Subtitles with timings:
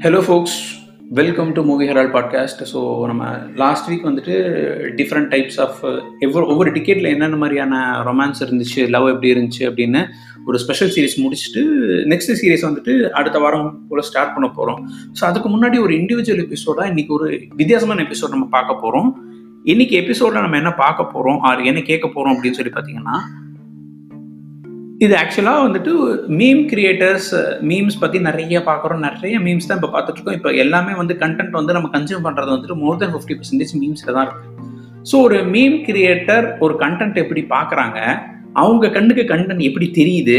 [0.00, 0.56] Hello folks
[1.10, 3.22] welcome to movie Herald podcast so நம்ம
[3.54, 4.34] last week வந்துட்டு
[4.96, 5.78] different types of
[6.20, 10.02] எவ்வளோ ஒவ்வொரு டிக்கெட்டில் என்னென்ன மாதிரியான ரொமான்ஸ் இருந்துச்சு லவ் எப்படி இருந்துச்சு அப்படின்னு
[10.46, 11.62] ஒரு ஸ்பெஷல் சீரிஸ் முடிச்சுட்டு
[12.04, 14.80] நெக்ஸ்ட் சீரிஸ் வந்துட்டு அடுத்த வாரம் போல் ஸ்டார்ட் பண்ண போகிறோம்
[15.20, 19.10] ஸோ அதுக்கு முன்னாடி ஒரு இண்டிவிஜுவல் எபிசோடாக இன்றைக்கி ஒரு வித்தியாசமான எபிசோட் நம்ம பார்க்க போகிறோம்
[19.64, 23.16] இன்றைக்கி எபிசோடில் நம்ம என்ன பார்க்க போகிறோம் ஆர் என்ன கேட்க போகிறோம் அப்படின்னு சொல்லி பார்த்தீங்கன்னா
[25.04, 25.92] இது ஆக்சுவலாக வந்துட்டு
[26.38, 27.28] மீம் கிரியேட்டர்ஸ்
[27.70, 29.04] மீம்ஸ் பற்றி நிறைய பார்க்குறோம்.
[29.08, 32.98] நிறைய மீம்ஸ் தான் இப்போ பார்த்துட்ருக்கோம் இப்போ எல்லாமே வந்து கண்டென்ட் வந்து நம்ம கன்சியூம் பண்ணுறது வந்துட்டு மோர்
[33.02, 34.56] தென் ஃபிஃப்டி பர்சன்டேஜ் மீம்ஸில் தான் இருக்குது
[35.10, 37.98] ஸோ ஒரு மீம் கிரியேட்டர் ஒரு கண்டென்ட் எப்படி பார்க்குறாங்க?
[38.62, 40.38] அவங்க கண்ணுக்கு கண்டென்ட் எப்படி தெரியுது?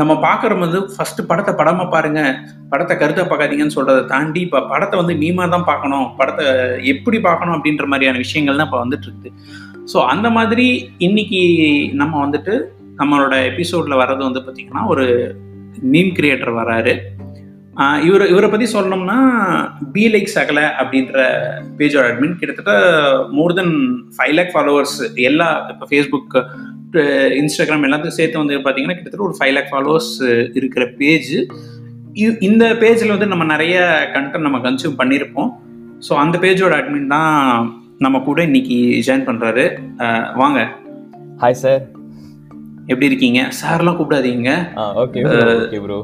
[0.00, 2.34] நம்ம பார்க்குற வந்து ஃபஸ்ட்டு படத்தை படமாக பாருங்கள்
[2.70, 6.06] படத்தை கருத்தை பார்க்காதீங்கன்னு சொல்கிறத தாண்டி இப்போ படத்தை வந்து மீமாக தான் பார்க்கணும்.
[6.20, 6.46] படத்தை
[6.92, 9.32] எப்படி பார்க்கணும் அப்படின்ற மாதிரியான விஷயங்கள் தான் இப்போ வந்துட்டு இருக்குது
[9.92, 10.66] ஸோ அந்த மாதிரி
[11.08, 11.42] இன்னைக்கு
[12.00, 12.54] நம்ம வந்துட்டு
[13.02, 15.06] நம்மளோட எபிசோடில் வர்றது வந்து பார்த்திங்கன்னா ஒரு
[15.92, 16.92] மீம் கிரியேட்டர் வராரு.
[18.04, 19.18] இவர் இவரை பற்றி சொல்லணும்னா
[19.92, 21.20] பி லைக் சகல அப்படின்ற
[21.78, 22.72] பேஜோட அட்மின் கிட்டத்தட்ட
[23.30, 23.72] more than
[24.16, 26.36] five lakh followers எல்லா இப்போ ஃபேஸ்புக்
[27.38, 30.12] இன்ஸ்டாகிராம் எல்லாத்தையும் சேர்த்து வந்து பார்த்தீங்கன்னா கிட்டத்தட்ட ஒரு ஃபைவ் லேக் ஃபாலோவர்ஸ்
[30.54, 31.32] இருக்கிற பேஜ்
[32.40, 33.76] இந்த பேஜில் வந்து நம்ம நிறைய
[34.14, 35.50] கண்டென்ட் நம்ம கன்சியூம் பண்ணியிருப்போம்
[36.08, 37.32] ஸோ அந்த பேஜோட அட்மின் தான்
[37.98, 39.64] நம்ம கூட இன்னைக்கு ஜாயின் பண்ணுறாரு
[40.34, 40.60] வாங்க.
[41.40, 41.82] ஹாய் சார்
[42.90, 43.40] எப்படி இருக்கீங்க?
[43.60, 44.52] சார்லாம் கூப்பிடாதீங்க.
[45.02, 45.98] ஓகே ப்ரோ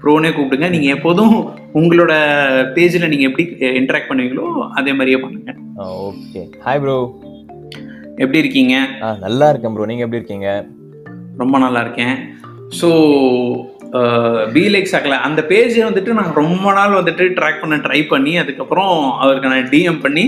[0.00, 0.66] ப்ரோனே கூப்பிடுங்க.
[0.74, 1.34] நீங்கள் எப்போதும்
[1.80, 2.14] உங்களோட
[2.74, 3.44] பேஜில் நீங்கள் எப்படி
[3.80, 4.46] இன்ட்ராக்ட் பண்ணுவீங்களோ
[4.78, 5.52] அதே மாதிரியே பண்ணுங்க.
[6.08, 6.96] ஓகே ஹாய் ப்ரோ
[8.22, 8.74] எப்படி இருக்கீங்க?
[9.24, 10.50] நல்லா இருக்கேன் ப்ரோ நீங்கள் எப்படி இருக்கீங்க?
[11.42, 12.14] ரொம்ப நல்லா இருக்கேன்.
[12.80, 12.90] ஸோ
[14.54, 18.94] பி லைக் சகல அந்த பேஜை வந்துட்டு நான் ரொம்ப நாள் வந்துட்டு ட்ராக் பண்ண ட்ரை பண்ணி அதுக்கப்புறம்
[19.24, 20.24] அவருக்கு நான் டிஎம் பண்ணி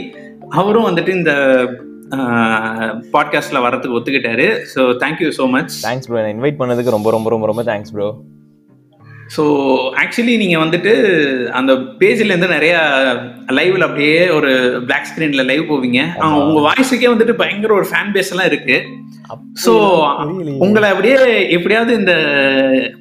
[0.60, 1.32] அவரும் வந்துட்டு இந்த
[3.14, 4.46] பாட்காஸ்ட்டில் வரதுக்கு ஒத்துக்கிட்டாரு.
[4.74, 8.08] So thank you so much thanks bro invite பண்ணதுக்கு ரொம்ப ரொம்ப ரொம்ப ரொம்ப தேங்க்ஸ் ப்ரோ
[9.36, 9.42] ஸோ
[10.02, 10.92] ஆக்சுவலி நீங்கள் வந்துட்டு
[11.52, 12.74] அந்த பேஜ்லேருந்து நிறைய
[13.58, 14.50] லைவில் அப்படியே ஒரு
[14.86, 16.00] பிளாக் ஸ்க்ரீனில் லைவ் போவீங்க.
[16.46, 18.78] உங்கள் வாய்ஸுக்கே வந்துட்டு பயங்கர ஒரு ஃபேன் பேஸ் எல்லாம் இருக்கு.
[19.64, 19.72] ஸோ
[20.66, 21.16] உங்களை அப்படியே
[21.56, 22.14] எப்படியாவது இந்த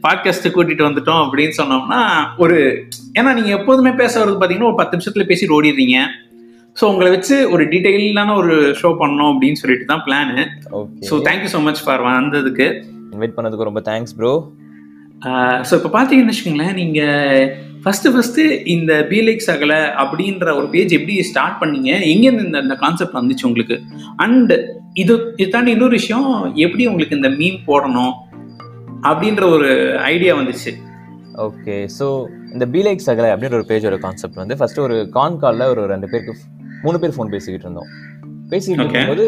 [0.05, 2.01] பாட்காஸ்ட்டு கூட்டிட்டு வந்துட்டோம் அப்படின்னு சொன்னோம்னா
[2.37, 2.57] ஒரு
[3.19, 5.99] ஏன்னா நீங்கள் எப்போதுமே பேச வரது பார்த்தீங்கன்னா ஒரு பத்து நிமிஷத்தில் பேசி ஓடிடுறீங்க.
[6.77, 10.35] ஸோ உங்களை வச்சு ஒரு டீட்டெயிலான ஒரு ஷோ பண்ணோம் அப்படின்னு சொல்லிட்டு தான் plan
[11.09, 12.67] so thank you so much for வந்ததுக்கு.
[13.13, 14.33] இன்வைட் பண்ணதுக்கு ரொம்ப தேங்க்ஸ் ப்ரோ
[15.67, 17.45] ஸோ இப்போ பார்த்தீங்கன்னு வச்சுக்கோங்களேன் நீங்கள்
[17.83, 18.43] ஃபஸ்ட்டு ஃபஸ்ட்டு
[18.73, 19.73] இந்த பீலைக்ஸ் அகல
[20.03, 21.89] அப்படின்ற ஒரு பேஜ் எப்படி ஸ்டார்ட் பண்ணீங்க?
[22.11, 23.75] எங்கேருந்து இந்த இந்த கான்செப்ட் வந்துச்சு உங்களுக்கு?
[24.25, 24.53] அண்ட்
[25.01, 26.27] இது இது தாண்டி இன்னொரு விஷயம்
[26.65, 28.13] எப்படி உங்களுக்கு இந்த மீம் போடணும்
[29.09, 29.69] அப்படின்ற ஒரு
[30.11, 30.71] ஐடியா வந்துச்சு.
[31.47, 32.05] ஓகே ஸோ
[32.53, 36.35] இந்த பீலைக் சகலை அப்படின்ற ஒரு பேஜோட கான்செப்ட் வந்து ஃபர்ஸ்ட் ஒரு கான் காலில் ஒரு ரெண்டு பேருக்கு
[36.85, 37.89] மூணு பேர் ஃபோன் பேசிக்கிட்டு இருந்தோம்.
[38.51, 39.25] பேசிக்கிட்டு இருக்கும்போது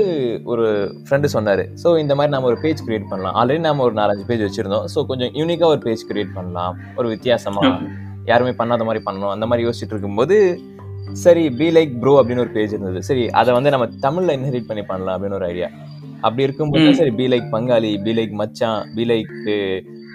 [0.51, 0.65] ஒரு
[1.05, 1.63] ஃப்ரெண்டு சொன்னார்.
[1.83, 3.35] ஸோ இந்த மாதிரி நம்ம ஒரு பேஜ் கிரியேட் பண்ணலாம்.
[3.39, 4.85] ஆல்ரெடி நம்ம ஒரு நாலஞ்சு பேஜ் வச்சுருந்தோம்.
[4.93, 6.75] ஸோ கொஞ்சம் யூனிக்காக ஒரு பேஜ் கிரியேட் பண்ணலாம்.
[6.99, 7.71] ஒரு வித்தியாசமாக
[8.31, 9.33] யாருமே பண்ணாத மாதிரி பண்ணணும்.
[9.35, 10.37] அந்த மாதிரி யோசிச்சுட்டு இருக்கும்போது
[11.23, 12.99] சரி பி லைக் ப்ரோ அப்படின்னு ஒரு பேஜ் இருந்தது.
[13.09, 15.69] சரி அதை வந்து நம்ம தமிழில் இன்ஹெரிட் பண்ணி பண்ணலாம் அப்படின்னு ஒரு ஐடியா
[16.25, 19.33] அப்படி இருக்கும்போது சரி பி லைக் பங்காளி பி லைக் மச்சான் பி லைக்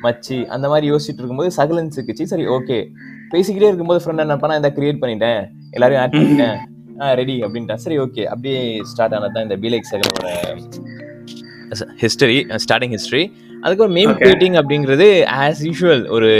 [0.04, 2.78] மச்சி அந்த மாதிரி யோசிச்சுட்டு இருக்கும்போது சகலன் சிக்கிச்சு சரி ஓகே
[3.32, 5.42] பேசிக்கிட்டே இருக்கும்போது ஃப்ரெண்ட் என்ன பண்ணா இந்த கிரியேட் பண்ணிட்டேன்.
[5.76, 6.56] எல்லாரையும் ஆட் பண்ணிட்டேன்.
[7.20, 7.76] ரெடி அப்படின்ட்டா.
[7.84, 8.58] சரி ஓகே அப்படியே
[8.90, 10.28] ஸ்டார்ட் ஆனது தான் இந்த பிலைக் சகலோட
[12.02, 13.22] ஹிஸ்டரி ஸ்டார்டிங் ஹிஸ்டரி
[13.64, 15.06] அதுக்கு ஒரு மேம் கிரியேட்டிங் அப்படிங்கிறது
[15.42, 16.30] ஆஸ் யூஷுவல் ஒரு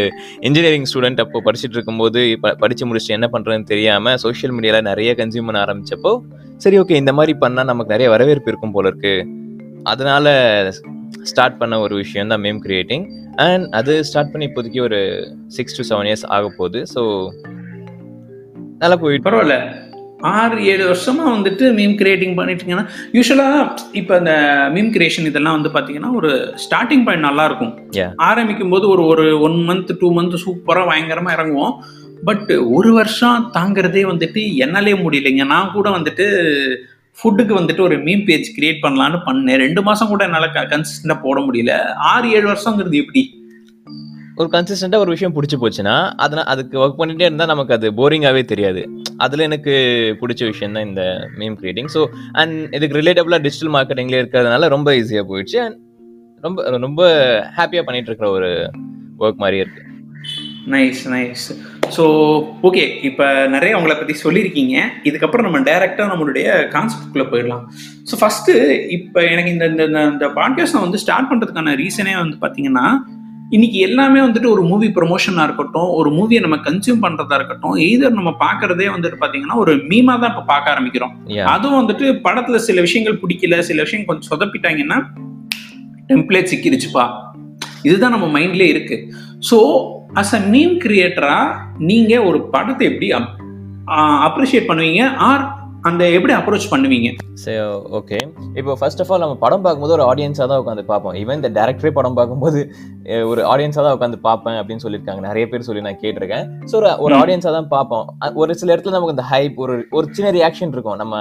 [0.49, 2.21] இன்ஜினியரிங் ஸ்டூடெண்ட் அப்போ படிச்சுட்டு இருக்கும்போது
[2.63, 6.13] படிச்சு முடிச்சுட்டு என்ன பண்றதுன்னு தெரியாம சோஷியல் மீடியால நிறைய கன்சியூம் பண்ண ஆரம்பிச்சப்போ
[6.65, 9.15] சரி ஓகே இந்த மாதிரி பண்ணா நமக்கு நிறைய வரவேற்பு இருக்கும் போல இருக்கு.
[9.93, 10.27] அதனால
[11.31, 13.05] ஸ்டார்ட் பண்ண ஒரு விஷயம் தான் மேம் கிரியேட்டிங்
[13.47, 15.01] அண்ட் அது ஸ்டார்ட் பண்ணி இப்போதைக்கு ஒரு
[15.57, 17.03] சிக்ஸ் டு செவன் இயர்ஸ் ஆக போகுது ஸோ
[18.83, 19.57] நல்லா போயிட்டு பரவாயில்ல.
[20.33, 24.33] ஆறு ஏழு வருஷமா வந்துட்டு மீம் கிரியேட்டிங் பண்ணிட்டீங்கன்னா யூஸ்வலாக இப்போ இந்த
[24.75, 27.73] மீம் கிரியேஷன் இதெல்லாம் வந்து பார்த்தீங்கன்னா ஒரு ஸ்டார்டிங் பாயிண்ட் நல்லா இருக்கும்
[28.17, 31.75] ஆரம்பிக்கும் போது ஒரு ஒரு ஒன் மந்த் டூ மந்த் சூப்பராக பயங்கரமாக இறங்குவோம்.
[32.25, 35.47] பட் ஒரு வருஷம் தாங்கிறதே வந்துட்டு என்னாலே முடியலைங்க.
[35.47, 36.27] நான் கூட வந்துட்டு
[37.19, 39.57] ஃபுட்டுக்கு வந்துட்டு ஒரு மீம் பேஜ் கிரியேட் பண்ணலான்னு பண்ணேன்.
[39.57, 41.75] ரெண்டு மாதம் கூட என்னால் கன்சிஸ்டண்டாக போட முடியல.
[42.13, 43.44] ஆறு ஏழு வருஷங்கிறது எப்படி?
[44.41, 48.83] ஒரு கன்சிஸ்டண்டாக ஒரு விஷயம் பிடிச்சி போச்சுன்னா அதனால் அதுக்கு ஒர்க் பண்ணிகிட்டே இருந்தால் நமக்கு அது போரிங்காகவே தெரியாது.
[49.25, 49.75] அதில் எனக்கு
[50.21, 51.03] பிடிச்ச விஷயம் தான் இந்த
[51.41, 52.01] மீம் கிரியேட்டிங் ஸோ
[52.41, 55.59] அண்ட் இதுக்கு ரிலேட்டபுளாக டிஜிட்டல் மார்க்கெட்டிங்லேயே இருக்கிறதுனால ரொம்ப ஈஸியாக போயிடுச்சு.
[55.67, 55.79] அண்ட்
[56.47, 57.03] ரொம்ப ரொம்ப
[57.59, 58.51] ஹாப்பியாக பண்ணிட்டு இருக்கிற ஒரு
[59.25, 59.83] ஒர்க் மாதிரி இருக்கு.
[60.75, 61.47] நைஸ் நைஸ்
[61.97, 62.05] ஸோ
[62.69, 64.77] ஓகே இப்போ நிறைய உங்களை பற்றி சொல்லியிருக்கீங்க.
[65.09, 67.65] இதுக்கப்புறம் நம்ம டைரெக்டாக நம்மளுடைய கான்செப்ட்குள்ளே போயிடலாம்.
[68.11, 68.55] ஸோ ஃபஸ்ட்டு
[68.99, 72.87] இப்போ எனக்கு இந்த இந்த இந்த பாட்காஸ்ட் நான் வந்து ஸ்டார்ட் பண்ணுறதுக்கான ரீசனே வந்து பார்த்தீங்கன்னா
[73.55, 78.31] இன்னைக்கு எல்லாமே வந்துட்டு ஒரு மூவி ப்ரொமோஷனாக இருக்கட்டும் ஒரு மூவியை நம்ம கன்சியூம் பண்ணுறதா இருக்கட்டும் எய்தர் நம்ம
[78.45, 81.13] பார்க்கறதே வந்துட்டு பார்த்தீங்கன்னா ஒரு மீமாக தான் இப்போ பார்க்க ஆரம்பிக்கிறோம்.
[81.55, 84.99] அதுவும் வந்துட்டு படத்தில் சில விஷயங்கள் பிடிக்கல சில விஷயங்கள் கொஞ்சம் சொதப்பிட்டாங்கன்னா
[86.11, 87.05] டெம்ப்ளேட் சிக்கிருச்சுப்பா.
[87.89, 88.97] இதுதான் நம்ம மைண்ட்லேயே இருக்கு.
[89.51, 89.59] ஸோ
[90.23, 91.39] அஸ் அ மீம் கிரியேட்டரா
[91.91, 93.11] நீங்க ஒரு படத்தை எப்படி
[94.29, 95.03] அப்ரிஷியேட் பண்ணுவீங்க?
[95.29, 95.45] ஆர்
[95.89, 97.09] அந்த எப்படி அப்ரோச் பண்ணுவீங்க?
[97.41, 97.57] சரி
[97.99, 98.19] ஓகே
[98.59, 101.15] இப்போ ஃபர்ஸ்ட் ஆஃப் ஆல் நம்ம படம் பார்க்கும்போது ஒரு ஆடியன்ஸாக தான் உட்காந்து பார்ப்போம்.
[101.23, 102.61] ஈவன் இந்த டேரக்டரே படம் பார்க்கும்போது
[103.31, 105.23] ஒரு ஆடியன்ஸாக தான் உட்காந்து பார்ப்பேன் அப்படின்னு சொல்லியிருக்காங்க.
[105.29, 106.47] நிறைய பேர் சொல்லி நான் கேட்டிருக்கேன்.
[106.71, 107.15] ஸோ ஒரு ஒரு.
[107.23, 108.07] ஆடியன்ஸாக தான் பார்ப்போம்.
[108.43, 110.99] ஒரு சில இடத்துல நமக்கு இந்த ஹைப் ஒரு ஒரு சின்ன ரியாக்ஷன் இருக்கும்.
[111.03, 111.17] நம்ம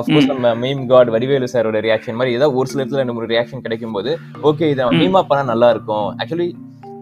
[0.00, 0.30] அஃப்கோர்ஸ்.
[0.32, 3.96] நம்ம மீம் காட் வடிவேலு சாரோட ரியாக்ஷன் மாதிரி ஏதோ ஒரு சில இடத்துல ரெண்டு மூணு ரியாக்ஷன் கிடைக்கும்
[3.98, 4.12] போது
[4.50, 4.86] ஓகே இதை.
[5.00, 6.08] மீமா பண்ணா நல்லா இருக்கும்.
[6.20, 6.48] ஆக்சுவலி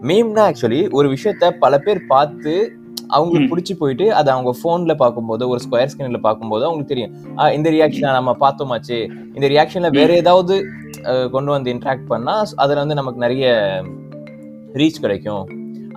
[0.09, 2.55] மீம்னா ஆக்சுவலி ஒரு விஷயத்த பல பேர் பார்த்து
[3.17, 3.49] அவங்களுக்கு.
[3.51, 7.13] பிடிச்சி போயிட்டு அதை அவங்க ஃபோன்ல பார்க்கும்போது ஒரு ஸ்கொயர் ஸ்கிரீன்ல பார்க்கும்போது அவங்களுக்கு தெரியும்.
[7.57, 8.97] இந்த ரியாக்ஷன் நம்ம பார்த்தோமாச்சு?
[9.37, 10.55] இந்த ரியாக்ஷன்ல வேற ஏதாவது
[11.35, 13.45] கொண்டு வந்து இன்ட்ராக்ட் பண்ணா அதுல வந்து நமக்கு நிறைய
[14.81, 15.45] ரீச் கிடைக்கும்.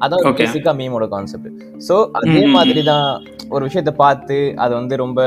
[0.04, 0.20] அதான்.
[0.40, 1.48] பேசிக்கா மீமோட கான்செப்ட்
[1.86, 3.06] சோ அதே மாதிரி தான்
[3.54, 5.20] ஒரு விஷயத்த பார்த்து அதை வந்து ரொம்ப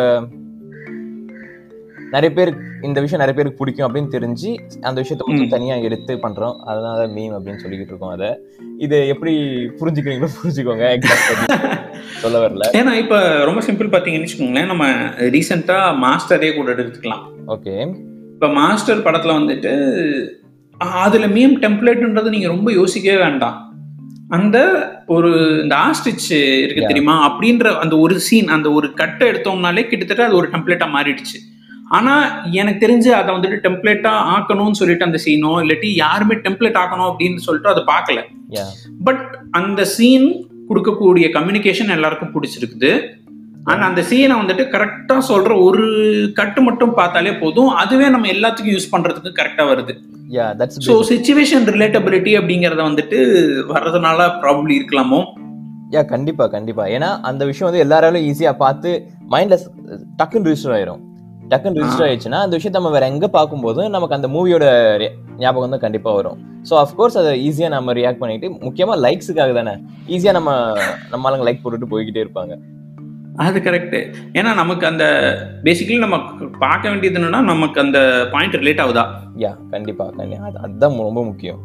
[2.11, 5.49] நிறைய பேருக்கு இந்த விஷயம் நிறைய பேருக்கு பிடிக்கும் அப்படின்னு தெரிஞ்சு அந்த விஷயத்த கொஞ்சம் ம்.
[5.49, 6.55] தனியா எடுத்து பண்றோம்.
[6.55, 8.37] அதனால மீம் அப்படின்னு சொல்லிக்கிட்டு இருக்கோம் அதை.
[8.77, 9.37] இதை எப்படி
[9.79, 11.03] புரிஞ்சுக்கிறீங்களோ புரிஞ்சுக்கோங்க.
[12.01, 12.61] சொல்ல வரல.
[12.71, 17.23] ஏன்னா இப்ப ரொம்ப சிம்பிள் பாத்தீங்கன்னு வச்சுக்கோங்களேன் நம்ம ரீசெண்டா மாஸ்டரே கூட எடுத்துக்கலாம்.
[17.47, 17.95] ஓகே.
[18.33, 19.71] இப்ப மாஸ்டர் படத்துல வந்துட்டு
[20.77, 23.75] அதுல மீம் டெம்ப்ளேட்ன்றது நீங்க ரொம்ப யோசிக்கவே வேண்டாம்.
[24.29, 24.73] அந்த
[25.07, 26.81] ஒரு இந்த ஆஸ்டிச் இருக்கு.
[26.81, 27.37] தெரியுமா?
[27.37, 31.49] அப்படின்ற அந்த ஒரு சீன் அந்த ஒரு கட்டை எடுத்தோம்னாலே கிட்டத்தட்ட அது ஒரு டெம்ப்ளேட்டா மாறிடுச்சு.
[31.97, 32.13] ஆனா
[32.61, 37.73] எனக்கு தெரிஞ்சு அதை வந்துட்டு டெம்ப்ளேட்டா ஆக்கணும்னு சொல்லிட்டு அந்த சீனோ இல்லாட்டி யாருமே டெம்ப்ளேட் ஆக்கணும் அப்படின்னு சொல்லிட்டு
[37.73, 38.19] அதை பார்க்கல.
[39.07, 39.25] பட்
[39.59, 40.27] அந்த சீன்
[40.69, 42.91] கொடுக்கக்கூடிய கம்யூனிகேஷன் எல்லாருக்கும் பிடிச்சிருக்குது.
[43.71, 45.83] ஆனா அந்த சீனை வந்துட்டு கரெக்டா சொல்ற ஒரு
[46.39, 47.69] கட்டு மட்டும் பார்த்தாலே போதும்.
[47.81, 49.95] அதுவே நம்ம எல்லாத்துக்கும் யூஸ் பண்றதுக்கு கரெக்டா வருது.
[50.37, 53.19] Yeah that's so situation relatability அப்படிங்கறத வந்துட்டு
[53.75, 55.21] வர்றதுனால ப்ராப்ளம் இருக்கலாமோ?
[55.95, 56.83] யா கண்டிப்பா கண்டிப்பா.
[56.95, 58.91] ஏன்னா அந்த விஷயம் வந்து எல்லாராலும் ஈஸியா பார்த்து
[59.33, 59.57] மைண்ட்ல
[60.19, 61.01] டக்குன்னு ரிஜிஸ்டர் ஆயிரும்.
[61.51, 64.65] டக்குன்னு ரிஜிஸ்டர் ஆயிடுச்சுன்னா அந்த விஷயத்த நம்ம வேற எங்க பார்க்கும்போது நமக்கு அந்த மூவியோட
[65.43, 66.37] ஞாபகம் தான் கண்டிப்பா வரும்.
[66.69, 69.73] ஸோ அஃப்கோர்ஸ் அதை ஈஸியா நம்ம ரியாக்ட் பண்ணிட்டு முக்கியமா லைக்ஸுக்காக தானே
[70.15, 70.51] ஈஸியா நம்ம
[71.13, 72.55] நம்ம ஆளுங்க லைக் போட்டுட்டு போய்கிட்டே இருப்பாங்க.
[73.45, 73.97] அது கரெக்ட்
[74.37, 75.03] ஏன்னா நமக்கு அந்த
[75.65, 76.17] பேசிக்கலி நம்ம
[76.63, 77.99] பார்க்க வேண்டியது என்னன்னா நமக்கு அந்த
[78.33, 79.03] பாயிண்ட் ரிலேட் ஆகுதா?
[79.43, 81.61] யா கண்டிப்பா கண்டிப்பா அது அதுதான் ரொம்ப முக்கியம்.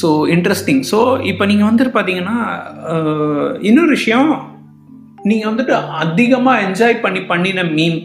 [0.00, 0.98] ஸோ இன்ட்ரெஸ்டிங் ஸோ
[1.30, 2.36] இப்போ நீங்கள் வந்துட்டு பார்த்தீங்கன்னா
[3.68, 4.30] இன்னொரு விஷயம்
[5.28, 7.98] நீங்கள் வந்துட்டு அதிகமாக என்ஜாய் பண்ணி பண்ணின மீம்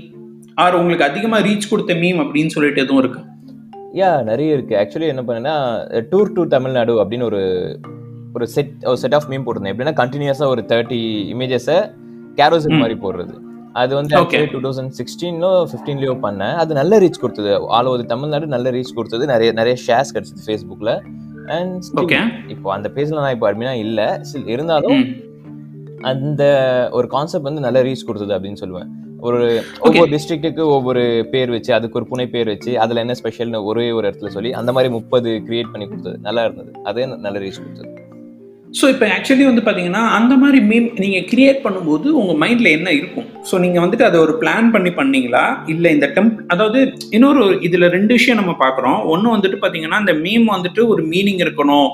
[0.64, 3.22] ஆர் உங்களுக்கு அதிகமாக ரீச் கொடுத்த மீம் அப்படின்னு சொல்லிட்டு எதுவும் இருக்கு?
[4.02, 4.76] யா நிறைய இருக்கு.
[4.76, 5.56] ஆக்சுவலி என்ன பண்ணேன்னா
[6.12, 7.42] டூர் டு தமிழ்நாடு அப்படின்னு ஒரு
[8.34, 9.74] ஒரு செட் ஒரு செட் ஆஃப் மீம் போட்டிருந்தேன்.
[9.76, 11.00] எப்படின்னா கண்டினியூஸா ஒரு தேர்ட்டி
[11.34, 11.78] இமேஜஸை
[12.40, 12.80] கேரோசல்.
[12.84, 13.36] மாதிரி போடுறது.
[13.74, 14.16] அது வந்து
[14.52, 16.56] டூ தௌசண்ட் சிக்ஸ்டீன்லோ ஃபிஃப்டீன்லயோ பண்ணேன்.
[16.64, 17.54] அது நல்ல ரீச் கொடுத்தது.
[17.68, 19.26] ஆல் ஓவர் தமிழ்நாடு நல்ல ரீச் கொடுத்தது.
[19.26, 20.92] நிறைய நிறைய ஷேர்ஸ் கிடைச்சது ஃபேஸ்புக்ல
[21.58, 24.22] அண்ட் ஓகே இப்போ அந்த பேஜ்ல நான் இப்போ அட்மினா இல்ல.
[24.46, 25.04] இருந்தாலும்
[26.01, 26.44] அந்த
[26.92, 28.89] ஒரு கான்செப்ட் வந்து நல்ல ரீச் கொடுத்தது அப்படின்னு சொல்லுவேன்.
[29.27, 33.92] ஒரு ஒவ்வொரு டிஸ்ட்ரிக்ட்டுக்கு ஒவ்வொரு பேர் வச்சு அதுக்கு ஒரு புனை பேர் வச்சு அதுல என்ன ஸ்பெஷல்னு ஒரே
[33.92, 36.18] ஒரு இடத்துல சொல்லி அந்த மாதிரி முப்பது கிரியேட் பண்ணி கொடுத்தது.
[36.21, 36.71] நல்லா இருந்தது.
[36.92, 37.92] அதே நல்ல ரீச் கொடுத்தது.
[38.80, 43.27] ஸோ இப்போ ஆக்சுவலி வந்து பார்த்தீங்கன்னா அந்த மாதிரி மீம் நீங்கள் கிரியேட் பண்ணும்போது உங்கள் மைண்டில் என்ன இருக்கும்?
[43.50, 45.44] ஸோ நீங்கள் வந்துட்டு அதை ஒரு பிளான் பண்ணி பண்ணீங்களா?
[45.74, 50.47] இல்லை இந்த டெம்ப் அதாவது இன்னொரு இதில் ரெண்டு விஷயம் நம்ம பார்க்குறோம் ஒன்று வந்துட்டு பார்த்தீங்கன்னா இந்த மீம்
[50.56, 51.89] வந்துட்டு ஒரு மீனிங் இருக்கணும்.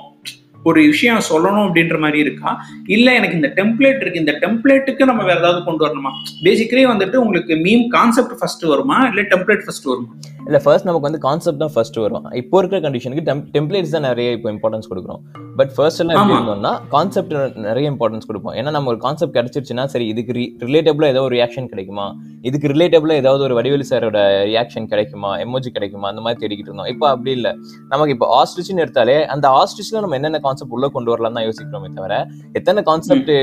[0.70, 2.52] ஒரு விஷயம் சொல்லணும் அப்படின்ற மாதிரி இருக்கா?
[2.96, 6.12] இல்லை எனக்கு இந்த டெம்ப்ளேட் இருக்கு இந்த டெம்ப்ளேட்டுக்கு நம்ம வேற ஏதாவது கொண்டு வரணுமா?
[6.48, 8.98] பேசிக்கலி வந்துட்டு உங்களுக்கு மீம் கான்செப்ட் ஃபர்ஸ்ட் வருமா?
[9.10, 10.12] இல்லை டெம்ப்ளேட் ஃபர்ஸ்ட் வருமா?
[10.48, 12.28] இல்ல ஃபர்ஸ்ட் நமக்கு வந்து கான்செப்ட் தான் ஃபர்ஸ்ட் வரும்.
[12.42, 13.24] இப்போ இருக்கிற கண்டிஷனுக்கு
[13.56, 15.22] டெம்ப்ளேட்ஸ் தான் நிறைய இப்போ இம்பார்ட்டன்ஸ் கொடுக்குறோம்.
[15.60, 16.38] பட் ஃபர்ஸ்ட் எல்லாம் எப்படி.
[16.38, 17.34] இருந்தோம்னா கான்செப்ட்
[17.68, 18.56] நிறைய இம்பார்ட்டன்ஸ் கொடுப்போம்.
[18.60, 20.34] ஏன்னா நம்ம ஒரு கான்செப்ட் கிடைச்சிருச்சுன்னா சரி இதுக்கு
[20.68, 22.06] ரிலேட்டபிளா ஏதோ ஒரு ரியாக்ஷன் கிடைக்குமா?
[22.50, 24.20] இதுக்கு ரிலேட்டபிளா ஏதாவது ஒரு வடிவேலு சாரோட
[24.52, 25.32] ரியாக்ஷன் கிடைக்குமா?
[25.46, 26.08] எமோஜி கிடைக்குமா?
[26.12, 26.92] அந்த மாதிரி தேடிக்கிட்டு இருந்தோம்.
[26.94, 27.52] இப்போ அப்படி இல்ல.
[27.94, 32.14] நமக்கு இப்போ ஆஸ்ட்ரிச்னு எடுத்தாலே அந்த ஆஸ்ட்ரிச்ல நம்ம என்னென்ன கான்செப்ட் உள்ள கொண்டு வரலாம் தான் யோசிக்கிறோமே தவிர
[32.60, 33.34] எத்தனை கான்செப்ட்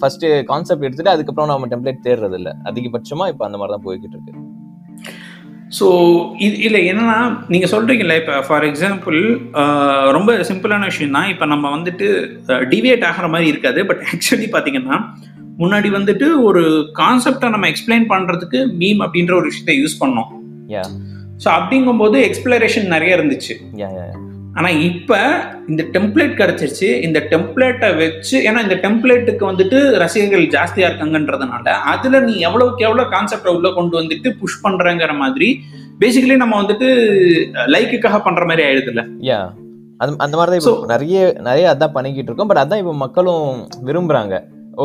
[0.00, 4.34] ஃபர்ஸ்ட் கான்செப்ட் எடுத்துட்டு அதுக்கப்புறம் நம்ம டெம்ப்ளேட் தேடுறது இல்ல அதிகபட்சமா இப்போ அந்த மாதிரி தான் போய்கிட்டு இருக்கு.
[5.76, 5.86] ஸோ
[6.44, 7.16] இது இல்லை என்னன்னா
[7.52, 9.18] நீங்கள் சொல்கிறீங்கல்ல இப்போ ஃபார் எக்ஸாம்பிள்
[10.16, 12.06] ரொம்ப சிம்பிளான விஷயம் தான் இப்போ நம்ம வந்துட்டு
[12.72, 13.82] டிவியேட் ஆகிற மாதிரி இருக்காது.
[13.90, 14.98] பட் ஆக்சுவலி பார்த்தீங்கன்னா
[15.62, 16.62] முன்னாடி வந்துட்டு ஒரு
[17.00, 20.30] கான்செப்டை நம்ம எக்ஸ்பிளைன் பண்ணுறதுக்கு மீம் அப்படின்ற ஒரு விஷயத்தை யூஸ் பண்ணோம்.
[21.44, 23.56] ஸோ அப்படிங்கும்போது எக்ஸ்பிளரேஷன் நிறைய இருந்துச்சு.
[24.56, 25.18] ஆனால் இப்போ
[25.68, 26.88] இந்த டெம்ப்ளேட் கிடச்சிருச்சு.
[27.06, 33.52] இந்த டெம்ப்ளேட்டை வச்சு ஏன்னா இந்த டெம்ப்ளேட்டுக்கு வந்துட்டு ரசிகர்கள் ஜாஸ்தியாக இருக்காங்கன்றதுனால அதில் நீ எவ்வளோக்கு எவ்வளோ கான்செப்டை
[33.56, 35.48] உள்ளே கொண்டு வந்துட்டு புஷ் பண்ணுறங்கிற மாதிரி
[36.00, 36.88] பேசிக்கலி நம்ம வந்துட்டு
[37.74, 39.40] லைக்குக்காக பண்ணுற மாதிரி ஆயிடுதுல்ல யா
[40.00, 42.46] அது அந்த மாதிரி தான் இப்போ நிறைய நிறைய அதான் பண்ணிக்கிட்டு இருக்கோம்.
[42.46, 43.46] பட் அதான் இப்போ மக்களும்
[43.86, 44.34] விரும்புறாங்க.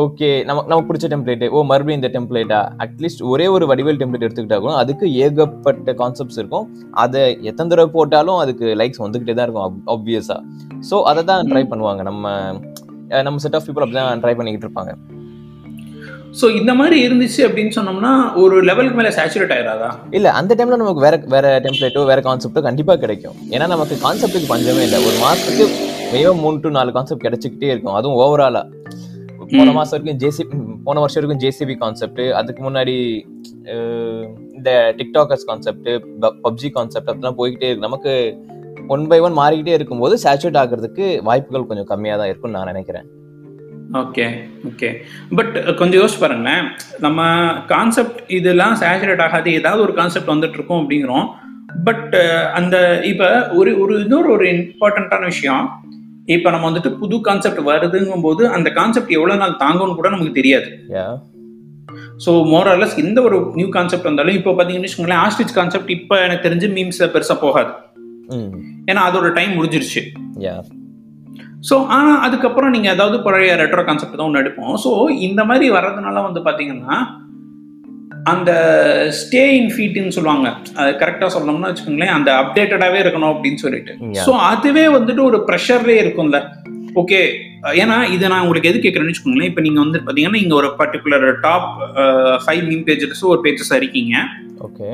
[0.00, 4.58] ஓகே நம்ம நமக்கு பிடிச்ச டெம்ப்ளேட் ஓ மறுபடியும் இந்த டெம்ப்ளேட்டா அட்லீஸ்ட் ஒரே ஒரு வடிவேல் டெம்ப்ளேட் எடுத்துக்கிட்டா
[4.64, 6.66] கூட அதுக்கு ஏகப்பட்ட கான்செப்ட்ஸ் இருக்கும்.
[7.02, 7.20] அதை
[7.50, 10.38] எத்தனை தடவை போட்டாலும் அதுக்கு லைக்ஸ் வந்துகிட்டே தான் இருக்கும் ஆப்வியஸா
[10.88, 12.02] ஸோ அதை தான் ட்ரை பண்ணுவாங்க.
[12.10, 12.32] நம்ம
[13.28, 14.92] நம்ம செட் ஆஃப் பீப்புள் அப்படி தான் ட்ரை பண்ணிக்கிட்டு இருப்பாங்க.
[16.38, 21.04] ஸோ இந்த மாதிரி இருந்துச்சு அப்படின்னு சொன்னோம்னா ஒரு லெவலுக்கு மேலே சேச்சுரேட் ஆயிடாதா இல்ல அந்த டைம்ல நமக்கு
[21.06, 23.36] வேற வேற டெம்ப்ளேட்டோ வேற கான்செப்டோ கண்டிப்பா கிடைக்கும்.
[23.54, 25.00] ஏன்னா நமக்கு கான்செப்ட்டுக்கு பஞ்சமே இல்லை.
[25.08, 25.66] ஒரு மாசத்துக்கு
[26.14, 27.96] மினிமம் மூணு டு நாலு கான்செப்ட் கிடைச்சிக்கிட்டே இருக்கும்.
[28.00, 28.64] அதுவும் ஓவராலா
[29.52, 29.72] போன.
[29.78, 30.42] மாசம் வரைக்கும் ஜேசி
[30.86, 32.94] போன வருஷம் வரைக்கும் ஜேசிபி கான்செப்ட் அதுக்கு முன்னாடி
[34.56, 35.88] இந்த டிக்டாக்கர்ஸ் கான்செப்ட்
[36.46, 37.86] பப்ஜி கான்செப்ட் அப்படிலாம் போய்கிட்டே இருக்கு.
[37.88, 38.12] நமக்கு
[38.94, 43.06] ஒன் பை ஒன் மாறிக்கிட்டே இருக்கும்போது சேச்சுரேட் ஆகிறதுக்கு வாய்ப்புகள் கொஞ்சம் கம்மியா தான் இருக்கும்னு நான் நினைக்கிறேன்.
[44.00, 44.26] ஓகே
[44.68, 44.88] ஓகே
[45.38, 46.66] பட் கொஞ்சம் யோசிச்சு பாருங்களேன்.
[47.04, 47.28] நம்ம
[47.72, 49.50] கான்செப்ட் இதெல்லாம் சேச்சுரேட் ஆகாது.
[49.60, 51.26] ஏதாவது ஒரு கான்செப்ட் வந்துட்டு இருக்கோம் அப்படிங்கிறோம்
[51.88, 52.14] பட்
[52.58, 52.76] அந்த
[53.10, 55.64] இப்போ ஒரு ஒரு இன்னொரு ஒரு இம்பார்ட்டண்ட்டான விஷயம்.
[56.34, 60.68] இப்போ நம்ம வந்துட்டு புது கான்செப்ட் வருதுங்கும் போது அந்த கான்செப்ட் எவ்வளோ நாள் தாங்கும்னு கூட நமக்கு தெரியாது.
[60.96, 61.06] யா
[62.24, 66.68] ஸோ மோரலஸ் எந்த ஒரு நியூ கான்செப்ட் வந்தாலும் இப்போ பார்த்தீங்கன்னு வச்சுக்கோங்களேன் ஆஸ்டிச் கான்செப்ட் இப்போ எனக்கு தெரிஞ்சு
[66.76, 67.72] மீம்ஸ் பெருசாக போகாது.
[68.90, 70.02] ஏன்னா அதோட டைம் முடிஞ்சிருச்சு.
[70.46, 70.56] யா
[71.68, 74.74] ஸோ ஆனால் அதுக்கப்புறம் நீங்கள் ஏதாவது பழைய ரெட்ரோ கான்செப்ட் தான் ஒன்று எடுப்போம்.
[74.84, 74.90] ஸோ
[75.28, 76.96] இந்த மாதிரி வர்றதுனால வந்து பார்த்தீங்கன்னா
[78.32, 78.50] அந்த
[79.20, 80.48] ஸ்டே இன் ஃபீட்டுன்னு சொல்லுவாங்க.
[80.80, 83.92] அது கரெக்டாக சொல்லணும்னா வச்சுக்கோங்களேன் அந்த அப்டேட்டடாகவே இருக்கணும் அப்படின்னு சொல்லிட்டு.
[84.26, 86.38] ஸோ அதுவே வந்துட்டு ஒரு ப்ரெஷர்லேயே இருக்கும்ல.
[87.02, 87.20] ஓகே
[87.82, 91.68] ஏன்னா இதை நான் உங்களுக்கு எது கேட்குறேன்னு வச்சுக்கோங்களேன் இப்போ நீங்கள் வந்து பார்த்தீங்கன்னா இங்கே ஒரு particular top
[92.44, 94.14] five meme pages ஒரு பேஜஸ் இருக்கீங்க.
[94.68, 94.88] ஓகே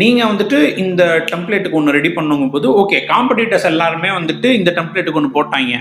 [0.00, 5.36] நீங்க வந்துட்டு இந்த டெம்ப்ளேட்டுக்கு ஒன்று ரெடி பண்ணுங்கும் போது ஓகே காம்படிட்டர்ஸ் எல்லாருமே வந்துட்டு இந்த டெம்ப்ளேட்டுக்கு ஒன்று
[5.38, 5.78] போட்டாங்க.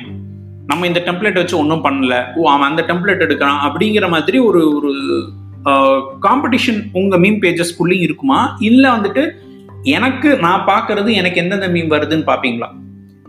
[0.70, 2.16] நம்ம இந்த டெம்ப்ளேட் வச்சு ஒன்றும் பண்ணல.
[2.38, 4.94] ஓ அவன் அந்த டெம்ப்ளேட் எடுக்கிறான் அப்படிங்கிற மாதிரி ஒரு ஒரு
[6.22, 8.58] காம்படிஷன் உங்க மீம் பேஜஸ்குள்ளேயும் இருக்குமா?
[8.60, 9.32] இல்லை வந்துட்டு
[9.84, 12.68] எனக்கு நான் பார்க்கறது எனக்கு எந்தெந்த மீம் வருதுன்னு பார்ப்பீங்களா?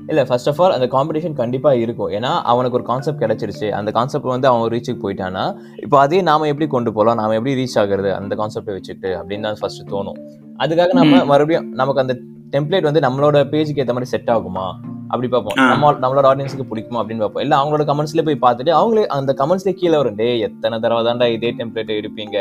[0.07, 2.09] இல்ல ஃபர்ஸ்ட் ஆஃப் ஆல் அந்த காம்படிஷன் கண்டிப்பா இருக்கும்.
[2.09, 3.71] ஏன்னா அவனுக்கு ஒரு கான்செப்ட் கிடைச்சிருச்சு.
[3.71, 7.79] அந்த கான்செப்ட் வந்து அவன் ரீச்சுக்கு போயிட்டானா இப்போ அதே நாம எப்படி கொண்டு போகலாம் நாம எப்படி ரீச்
[7.79, 8.13] ஆகுறது?
[8.13, 10.19] அந்த கான்செப்டை வச்சுட்டு அப்படின்னு தான் ஃபர்ஸ்ட் தோணும்.
[10.59, 11.25] அதுக்காக நம்ம.
[11.25, 12.17] மறுபடியும் நமக்கு அந்த
[12.51, 14.75] டெம்ப்ளேட் வந்து நம்மளோட பேஜுக்கு ஏற்ற மாதிரி செட் ஆகுமா?
[15.11, 15.59] அப்படி பார்ப்போம்.
[15.71, 17.45] நம்ம நம்மளோட ஆடியன்ஸுக்கு பிடிக்குமா அப்படின்னு பார்ப்போம்.
[17.45, 21.51] இல்ல அவங்களோட கமெண்ட்ஸ்ல போய் பார்த்துட்டு அவங்களே அந்த கமெண்ட்ஸ்ல கீழே வரும் டே எத்தனை தடவை தான்டா இதே
[21.61, 22.39] டெம்ப்ளேட் எடுப்பீங்க?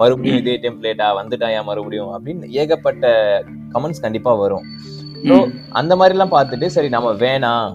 [0.00, 2.12] மறுபடியும் இதே டெம்ப்ளேட்டா வந்துட்டாயா மறுபடியும்?
[2.14, 3.06] அப்படின்னு ஏகப்பட்ட
[3.74, 4.66] கமெண்ட்ஸ் கண்டிப்பா வரும்.
[5.80, 7.68] அந்த மாதிரிலாம் பார்த்துட்டு சரி நம்ம வேணாம்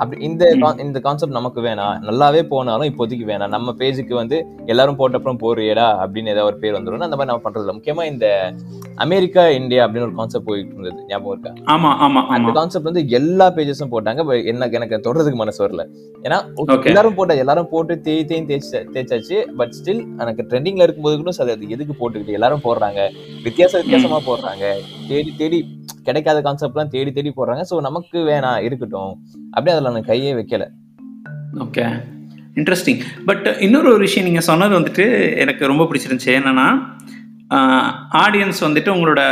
[0.00, 0.44] அப்படி இந்த
[0.78, 1.96] இந்த கான்செப்ட் நமக்கு வேணாம்.
[2.08, 3.54] நல்லாவே போனாலும் இப்போதைக்கு வேணாம்.
[3.56, 7.64] நம்ம பேஜுக்கு வந்து எல்லாரும் போட்டப்புறம் போறியடா அப்படின்னு ஏதாவது ஒரு பேர் வந்துடும் அந்த மாதிரி நம்ம பண்றது
[7.64, 8.26] இல்ல முக்கியமா இந்த
[8.94, 11.04] அமெரிக்கா இந்தியா அப்படின்னு ஒரு கான்செப்ட் போயிட்டு இருந்தது.
[11.08, 11.74] ஞாபகம் இருக்கா?
[11.74, 14.44] ஆமா ஆமா அந்த கான்செப்ட் வந்து எல்லா பேஜஸும் போட்டாங்க.
[14.52, 15.84] எனக்கு எனக்கு தொடர்றதுக்கு மனசு வரல.
[16.22, 16.38] ஏன்னா.
[16.84, 19.38] எல்லாரும் போட்ட எல்லாரும் போட்டு தேய் தேய் தேய்ச்சி தேய்ச்சாச்சு.
[19.56, 23.00] பட் ஸ்டில் எனக்கு ட்ரெண்டிங்ல இருக்கும்போது கூட அது எதுக்கு போட்டுக்கிட்டு எல்லாரும் போடுறாங்க?
[23.44, 24.64] வித்தியாச வித்தியாசமா போடுறாங்க.
[25.08, 25.58] தேடி தேடி
[26.06, 27.64] கிடைக்காத கான்செப்ட்லாம் தேடி தேடி போடுறாங்க.
[27.70, 29.12] ஸோ நமக்கு வேணாம் இருக்கட்டும்.
[29.50, 30.66] அப்படியே அதில் நான் கையே வைக்கல.
[31.64, 31.84] ஓகே
[32.54, 36.30] இன்ட்ரெஸ்டிங் பட் இன்னொரு ஒரு விஷயம் நீங்கள் சொன்னது வந்துட்டு எனக்கு ரொம்ப பிடிச்சிருந்துச்சு.
[36.40, 36.68] என்னன்னா
[38.24, 39.22] ஆடியன்ஸ் வந்துட்டு உங்களோட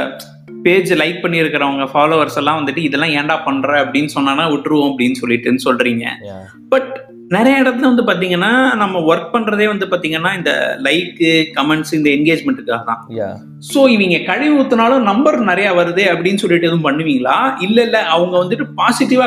[0.62, 3.84] பேஜ் லைக் பண்ணியிருக்கிறவங்க ஃபாலோவர்ஸ் எல்லாம் வந்துட்டு இதெல்லாம் ஏன்டா பண்ற?
[3.84, 6.04] அப்படின்னு சொன்னானா விட்டுருவோம் அப்படின்னு சொல்லிட்டுன்னு சொல்றீங்க.
[6.30, 6.42] Yeah.
[6.68, 8.50] பட் நிறைய இடத்துல வந்து பாத்தீங்கன்னா
[8.82, 10.52] நம்ம ஒர்க் பண்றதே வந்து பாத்தீங்கன்னா இந்த
[10.86, 13.00] லைக்கு கமெண்ட்ஸ் இந்த என்கேஜ்மெண்ட்டுக்காக தான்.
[13.70, 17.36] ஸோ இவங்க கழுவி ஊத்துனாலும் நம்பர் நிறைய வருதே அப்படின்னு சொல்லிட்டு எதுவும் பண்ணுவீங்களா?
[17.66, 19.26] இல்ல இல்ல அவங்க வந்துட்டு பாசிட்டிவா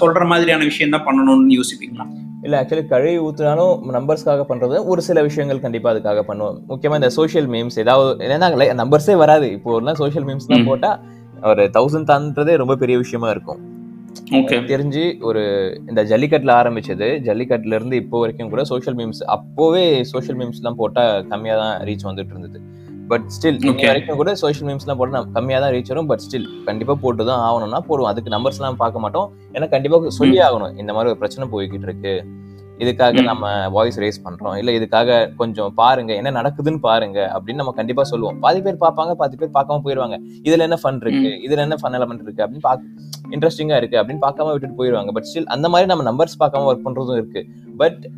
[0.00, 2.06] சொல்ற மாதிரியான விஷயம் தான் பண்ணணும்னு யோசிப்பீங்களா?
[2.46, 6.58] இல்ல ஆக்சுவலி கழுவி ஊத்துனாலும் நம்பர்ஸ்க்காக பண்றது ஒரு சில விஷயங்கள் கண்டிப்பா அதுக்காக பண்ணுவோம்.
[6.72, 8.48] முக்கியமா இந்த சோஷியல் மீம்ஸ் ஏதாவது ஏன்னா
[8.84, 9.48] நம்பர்ஸே வராது.
[9.58, 10.68] இப்போ எல்லாம் சோஷியல் மீம்ஸ் தான் ம்.
[10.70, 10.92] போட்டா
[11.50, 13.60] ஒரு தௌசண்ட் தான்றதே ரொம்ப பெரிய விஷயமா இருக்கும்.
[14.70, 15.42] தெரிஞ்சு ஒரு
[15.88, 21.04] இந்த ஜல்லிக்கட்டுல ஆரம்பிச்சது ஜல்லிக்கட்டுல இருந்து இப்போ வரைக்கும் கூட சோஷியல் மீம்ஸ் அப்போவே சோஷியல் மீம்ஸ் எல்லாம் போட்டா
[21.32, 22.60] கம்மியா தான் ரீச் வந்துட்டு இருந்தது.
[23.12, 23.86] பட் ஸ்டில் இன்னி.
[23.86, 26.10] வரைக்கும் கூட சோஷியல் மீம்ஸ் எல்லாம் போட்டா கம்மியா தான் ரீச் வரும்.
[26.10, 28.10] பட் ஸ்டில் கண்டிப்பா போட்டு தான் ஆகணும்னா போடுவோம்.
[28.12, 29.28] அதுக்கு நம்பர்ஸ் எல்லாம் பார்க்க மாட்டோம்.
[29.54, 30.76] ஏன்னா கண்டிப்பா சொல்லி ஆகணும்.
[30.82, 32.14] இந்த மாதிரி ஒரு பிரச்சனை போய்கிட்டு இருக்கு.
[32.80, 33.22] இதுக்காக.
[33.22, 34.56] நம்ம வாய்ஸ் ரேஸ் பண்றோம்.
[34.56, 38.38] இல்ல இதுக்காக கொஞ்சம் பாருங்க என்ன நடக்குதுன்னு பாருங்க அப்படின்னு நம்ம கண்டிப்பா சொல்லுவோம்.
[38.38, 40.18] பாதி பேர் பார்ப்பாங்க பாதி பேர் பார்க்காம போயிருவாங்க.
[40.42, 41.30] இதுல என்ன ஃபன் இருக்கு?
[41.48, 42.44] இதுல என்ன ஃபன் எலமெண்ட் இருக்கு?
[42.44, 42.82] அப்படின்னு பாக்க
[43.30, 45.12] இன்ட்ரெஸ்டிங்கா இருக்கு அப்படின்னு பார்க்காம விட்டுட்டு போயிருவாங்க.
[45.12, 47.46] பட் ஸ்டில் அந்த மாதிரி நம்ம நம்பர்ஸ் பார்க்காம ஒர்க் பண்றதும் இருக்கு.
[47.76, 48.10] பட்.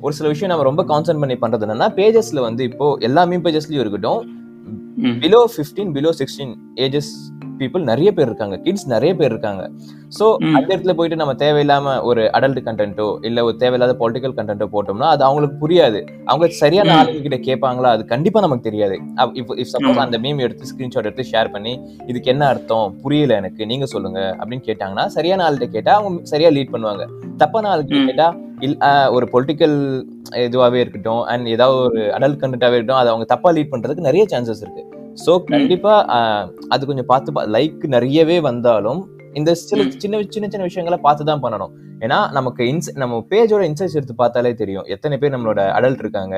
[0.00, 3.82] ஒரு சில விஷயம் நம்ம ரொம்ப கான்சென்ட் பண்ணி பண்றது என்னன்னா பேஜஸ்ல வந்து இப்போ எல்லா மீம் பேஜஸ்லயும்
[3.84, 4.22] இருக்கட்டும்.
[5.02, 7.12] Below 15 below sixteen ages
[7.58, 8.56] people நிறைய பேர் இருக்காங்க.
[8.56, 9.62] கிட்ஸ் நிறைய பேர் இருக்காங்க.
[10.40, 10.54] ம்.
[10.56, 15.24] அந்த இடத்துல போயிட்டு நம்ம தேவையில்லாம ஒரு அடல்ட் கண்டென்ட்டோ இல்ல ஒரு தேவையில்லாத பொலிட்டிக்கல் கண்டென்ட்டோ போட்டோம்னா அது
[15.24, 16.00] அவங்களுக்கு புரியாது.
[16.24, 17.02] அவங்க சரியான.
[17.02, 17.90] ஆளுங்க கிட்ட கேட்பாங்களா?
[17.96, 18.96] அது கண்டிப்பா நமக்கு தெரியாது.
[19.40, 20.02] If suppose.
[20.06, 21.74] அந்த மீம் எடுத்து ஸ்கிரீன்ஷாட் எடுத்து ஷேர் பண்ணி
[22.06, 22.94] இதுக்கு என்ன அர்த்தம்?
[23.02, 23.66] புரியல எனக்கு.
[23.66, 24.36] நீங்க சொல்லுங்க.
[24.40, 27.06] அப்படின்னு கேட்டாங்கன்னா சரியான ஆள்கிட்ட கேட்டா அவங்க சரியா லீட் பண்ணுவாங்க.
[27.36, 28.04] தப்பான ஆளுக்கு.
[28.04, 28.28] கேட்டா
[29.10, 29.76] ஒரு பொலிட்டிக்கல்
[30.44, 34.62] இதுவாவே இருக்கட்டும் அண்ட் ஏதாவது ஒரு அடல்ட் கண்டென்ட்டாவே இருக்கட்டும் அதை அவங்க தப்பா லீட் பண்றதுக்கு நிறைய சான்சஸ்
[34.64, 34.82] இருக்கு.
[35.22, 35.94] ஸோ கண்டிப்பா
[36.74, 39.00] அது கொஞ்சம் பார்த்து லைக் நிறையவே வந்தாலும்
[39.40, 39.84] இந்த சில.
[40.02, 41.72] சின்ன சின்ன சின்ன விஷயங்களை பார்த்து தான் பண்ணணும்.
[42.04, 44.86] ஏன்னா நமக்கு இன்ஸ் நம்ம பேஜோட இன்சைட்ஸ் எடுத்து பார்த்தாலே தெரியும்.
[44.94, 46.34] எத்தனை பேர் நம்மளோட அடல்ட் இருக்காங்க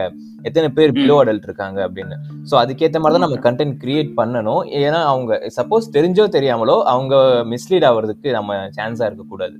[0.48, 0.92] எத்தனை பேர்.
[0.98, 2.16] பிலோ அடல்ட் இருக்காங்க அப்படின்னு.
[2.50, 4.62] ஸோ அதுக்கேற்ற மாதிரி தான் நம்ம கண்டென்ட் கிரியேட் பண்ணணும்.
[4.82, 7.16] ஏன்னா அவங்க சப்போஸ் தெரிஞ்சோ தெரியாமலோ அவங்க
[7.52, 9.56] மிஸ்லீட் ஆகிறதுக்கு நம்ம சான்ஸா இருக்கக்கூடாது.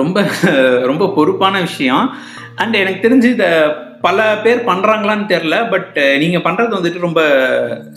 [0.00, 0.18] ரொம்ப
[0.90, 2.06] ரொம்ப பொறுப்பான விஷயம்.
[2.62, 3.48] அண்ட் எனக்கு தெரிஞ்சு இந்த
[4.06, 7.20] பல பேர் பண்றாங்களான்னு தெரியல பட் நீங்க பண்றது வந்துட்டு ரொம்ப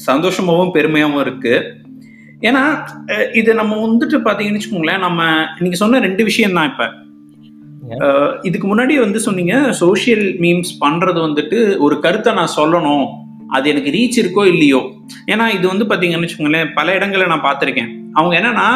[0.10, 1.54] சந்தோஷமாவும் பெருமையாவும் இருக்கு.
[2.48, 2.64] ஏன்னா
[3.40, 5.22] இது நம்ம வந்துட்டு பாத்தீங்கன்னு வச்சுக்கோங்களேன் நம்ம
[5.64, 6.86] நீங்க சொன்ன ரெண்டு விஷயம் தான் இப்ப
[8.48, 13.06] இதுக்கு முன்னாடி வந்து சொன்னீங்க சோஷியல் மீம்ஸ் பண்றது வந்துட்டு ஒரு கருத்தை நான் சொல்லணும்
[13.56, 14.80] அது எனக்கு ரீச் இருக்கோ இல்லையோ.
[15.34, 18.68] ஏன்னா இது வந்து பாத்தீங்கன்னு வச்சுக்கோங்களேன் பல இடங்களை நான் பார்த்திருக்கேன் அவங்க என்னன்னா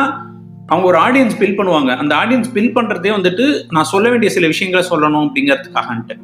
[0.71, 1.91] அவங்க ஒரு ஆடியன்ஸ் பில் பண்ணுவாங்க.
[2.01, 3.45] அந்த ஆடியன்ஸ் பில் பண்றதே வந்துட்டு
[3.77, 6.17] நான் சொல்ல வேண்டிய சில விஷயங்களை சொல்லணும் அப்படிங்கிறதுக்காகன்ட்டு.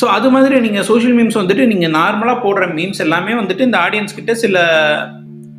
[0.00, 4.14] ஸோ அது மாதிரி நீங்கள் சோஷியல் மீம்ஸ் வந்துட்டு நீங்கள் நார்மலாக போடுற மீம்ஸ் எல்லாமே வந்துட்டு இந்த ஆடியன்ஸ்
[4.14, 4.58] கிட்ட சில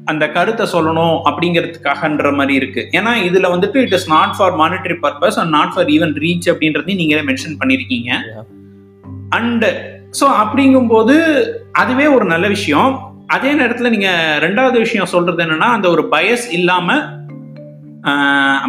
[0.06, 2.90] அந்த கருத்தை சொல்லணும் அப்படிங்கிறதுக்காகன்ற மாதிரி இருக்கு.
[2.92, 6.96] ஏன்னா இதுல வந்துட்டு it is not for monetary purpose and not for even reach அப்படின்றதையும்
[6.96, 8.12] நீங்களே மென்ஷன் பண்ணியிருக்கீங்க
[9.30, 9.66] அண்டு அண்ட்
[10.22, 13.08] ஸோ அப்படிங்கும்போது அதுவே ஒரு நல்ல விஷயம்.
[13.28, 17.19] அதே நேரத்தில் நீங்கள் ரெண்டாவது விஷயம் சொல்றது என்னன்னா அந்த ஒரு பயஸ் இல்லாமல்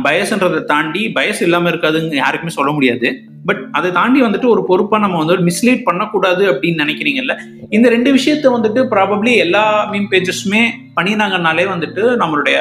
[0.05, 3.23] பயஸ்ன்றதை தாண்டி பயஸ் இல்லாம இருக்காதுன்னு யாருக்குமே சொல்ல முடியாது.
[3.47, 7.37] பட் அதை தாண்டி வந்துட்டு ஒரு பொறுப்பா நம்ம வந்து மிஸ்லீட் பண்ணக்கூடாது அப்படின்னு நினைக்கிறீங்கல்ல?
[7.71, 10.63] இந்த ரெண்டு விஷயத்த வந்துட்டு ப்ராபப்ளி எல்லா மீம் பேஜஸுமே
[10.97, 12.59] பண்ணினாங்கனாலே வந்துட்டு நம்மளுடைய.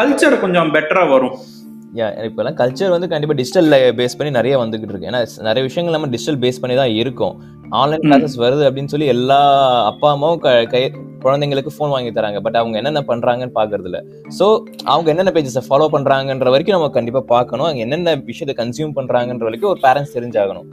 [0.00, 1.36] கல்ச்சர் கொஞ்சம் பெட்டரா வரும்.
[1.94, 5.08] யா இப்போலாம் கல்ச்சர் வந்து கண்டிப்பாக டிஜிட்டல் பேஸ் பண்ணி நிறைய வந்துகிட்டு இருக்கு.
[5.10, 7.34] ஏன்னா நிறைய விஷயங்கள் நம்ம டிஜிட்டல் பேஸ் பண்ணி தான் இருக்கும்.
[7.70, 8.00] ஆன்லைன்.
[8.00, 9.40] கிளாஸஸ் வருது அப்படின்னு சொல்லி எல்லா
[9.84, 10.90] அப்பா அம்மாவும் க-
[11.24, 12.40] குழந்தைங்களுக்கு ஃபோன் வாங்கி தராங்க.
[12.40, 14.04] பட் அவங்க என்னென்ன பண்றாங்கன்னு பாக்குறது இல்ல
[14.38, 14.46] ஸோ
[14.84, 17.64] அவங்க என்னென்ன பேஜஸை ஃபாலோ பண்றாங்கன்ற வரைக்கும் நம்ம கண்டிப்பா பார்க்கணும்.
[17.64, 20.68] அவங்க என்னென்ன விஷயத்தை கன்சியூம் பண்றாங்கன்ற வரைக்கும் ஒரு பேரண்ட்ஸ் தெரிஞ்சாகணும்.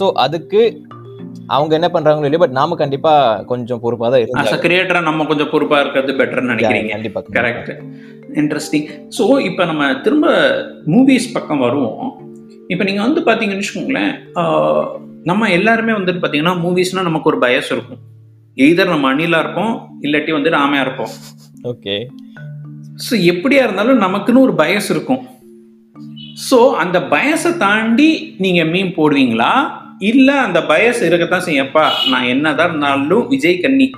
[0.00, 0.82] ஸோ அதுக்கு
[1.56, 3.12] அவங்க என்ன பண்றாங்களோ இல்லையோ பட் நாம கண்டிப்பா
[3.50, 4.58] கொஞ்சம் பொறுப்பா தான் இருந்தாங்க.
[4.64, 6.92] கிரியேட்டரா நம்ம கொஞ்சம் பொறுப்பா இருக்கிறது பெட்டர்னு நினைக்கிறீங்க.
[6.96, 7.70] கண்டிப்பா கரெக்ட்
[8.40, 10.34] இன்ட்ரெஸ்டிங் ஸோ இப்போ நம்ம திரும்ப
[10.94, 12.04] மூவிஸ் பக்கம் வருவோம்.
[12.72, 14.12] இப்போ நீங்கள் வந்து பார்த்தீங்கன்னு வச்சுக்கோங்களேன்
[15.30, 18.00] நம்ம எல்லாருமே வந்துட்டு பார்த்தீங்கன்னா மூவிஸ்னால் நமக்கு ஒரு பயஸ் இருக்கும்.
[18.66, 19.74] எய்தர் நம்ம அணிலா இருப்போம்
[20.06, 21.12] இல்லாட்டி வந்து ராமையா இருப்போம்.
[21.72, 21.96] ஓகே
[23.06, 25.22] ஸோ எப்படியா இருந்தாலும் நமக்குன்னு ஒரு பயஸ் இருக்கும்.
[26.48, 28.08] ஸோ அந்த பயஸை தாண்டி
[28.44, 29.52] நீங்கள் மீன் போடுவீங்களா?
[30.08, 33.88] இல்லை அந்த பயஸ் இருக்கத்தான் செய்யப்பா நான் என்னதான் இருந்தாலும் விஜய் கன்னி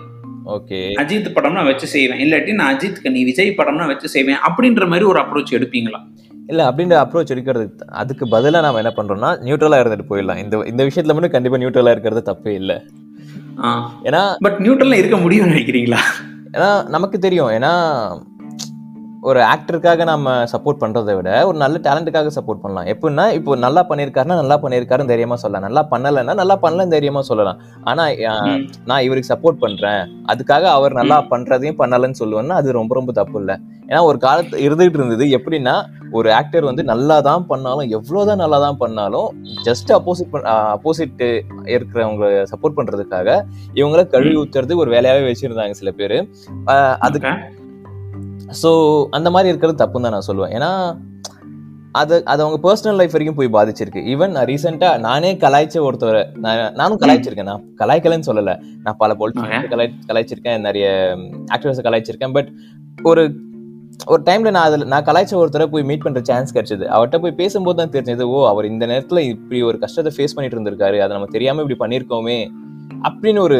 [0.55, 0.79] ஓகே.
[1.01, 2.21] அஜித் படம் நான் வச்சு செய்வேன்.
[2.23, 4.41] இல்லாட்டி நான் அஜித் கன்னி விஜய் படம் நான் வச்சு செய்வேன்.
[4.47, 6.01] அப்படின்ற மாதிரி ஒரு அப்ரோச் எடுப்பீங்களா?
[6.47, 7.67] இல்ல அப்படின்ற அப்ரோச் எடுக்கிறது
[8.03, 10.43] அதுக்கு பதிலா நாம என்ன பண்றோம்னா நியூட்ரலா இருந்துட்டு போயிடலாம்.
[10.45, 12.77] இந்த இந்த விஷயத்துல மட்டும் கண்டிப்பா நியூட்ரலா இருக்கிறது தப்பே இல்லை.
[14.09, 16.01] ஏன்னா பட் நியூட்ரல்ல இருக்க முடியும்னு நினைக்கிறீங்களா?
[16.53, 17.51] ஏன்னா நமக்கு தெரியும்.
[17.59, 17.73] ஏன்னா
[19.23, 22.87] ஒரு ஆக்டருக்காக நம்ம சப்போர்ட் பண்றதை விட ஒரு நல்ல டேலண்ட்டுக்காக சப்போர்ட் பண்ணலாம்.
[22.93, 25.65] எப்படின்னா இப்போ நல்லா பண்ணியிருக்காருன்னா நல்லா பண்ணியிருக்காருன்னு தைரியமா சொல்லலாம்.
[25.67, 27.59] நல்லா பண்ணலைன்னா நல்லா பண்ணலன்னு தைரியமா சொல்லலாம்.
[27.85, 28.65] ஆனா அஹ், ம்.
[28.87, 30.01] நான் இவருக்கு சப்போர்ட் பண்றேன்.
[30.27, 33.57] அதுக்காக அவர் நல்லா பண்றதையும் பண்ணலன்னு சொல்லுவேன்னா அது ரொம்ப ரொம்ப தப்பு இல்லை.
[33.89, 35.77] ஏன்னா ஒரு காலத்து இருந்துகிட்டு இருந்தது எப்படின்னா
[36.13, 39.29] ஒரு ஆக்டர் வந்து நல்லா தான் பண்ணாலும் எவ்வளவுதான் நல்லா தான் பண்ணாலும்
[39.65, 40.37] ஜஸ்ட் அப்போசிட்
[40.73, 41.25] அப்போசிட்
[41.73, 43.29] இருக்கிறவங்க சப்போர்ட் பண்றதுக்காக
[43.77, 46.19] இவங்கள கழுவி ஊத்துறதுக்கு ஒரு வேலையாவே வச்சிருந்தாங்க சில பேர்.
[47.01, 47.33] அதுக்கு.
[48.61, 48.71] ஸோ
[49.17, 50.55] அந்த மாதிரி இருக்கிறது தப்புன்னு தான் நான் சொல்லுவேன்.
[50.59, 50.71] ஏன்னா
[52.01, 54.03] அது அது அவங்க பர்சனல் லைஃப் வரைக்கும் போய் பாதிச்சிருக்கு.
[54.13, 57.51] ஈவன் நான் ரீசெண்டாக நானே கலாய்ச்ச ஒருத்தவரை நான் நானும் கலாய்ச்சிருக்கேன்.
[57.51, 58.55] நான் கலாய்க்கலன்னு சொல்லலை.
[58.85, 60.65] நான் பல பொலிட்டிக்ஸ் கலாய் கலாய்ச்சிருக்கேன்.
[60.69, 60.87] நிறைய
[61.57, 62.35] ஆக்டர்ஸை கலாய்ச்சிருக்கேன்.
[62.39, 62.51] பட்
[63.13, 63.25] ஒரு
[64.13, 66.85] ஒரு டைம்ல நான் அதில் நான் கலாய்ச்ச ஒருத்தரை போய் மீட் பண்ற சான்ஸ் கிடைச்சது.
[66.95, 70.99] அவர்கிட்ட போய் பேசும்போது தான் தெரிஞ்சது ஓ அவர் இந்த நேரத்துல இப்படி ஒரு கஷ்டத்தை ஃபேஸ் பண்ணிட்டு இருந்திருக்காரு.
[71.05, 72.39] அதை நம்ம தெரியாம இப்படி பண்ணியிருக்கோமே.
[73.09, 73.59] அப்படின்னு ஒரு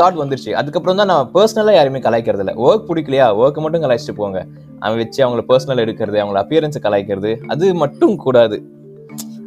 [0.00, 0.50] தாட் வந்துருச்சு.
[0.60, 3.26] அதுக்கப்புறம் தான் நான் பர்சனலாக யாருமே கலாய்க்கிறது இல்லை ஒர்க் பிடிக்கலையா?
[3.42, 4.40] ஒர்க்கை மட்டும் கலாய்ச்சிட்டு போங்க.
[4.84, 8.58] அவன் வச்சு அவங்கள பர்சனல் எடுக்கிறது அவங்கள அப்பியரன்ஸை கலாய்க்கிறது அது மட்டும் கூடாது.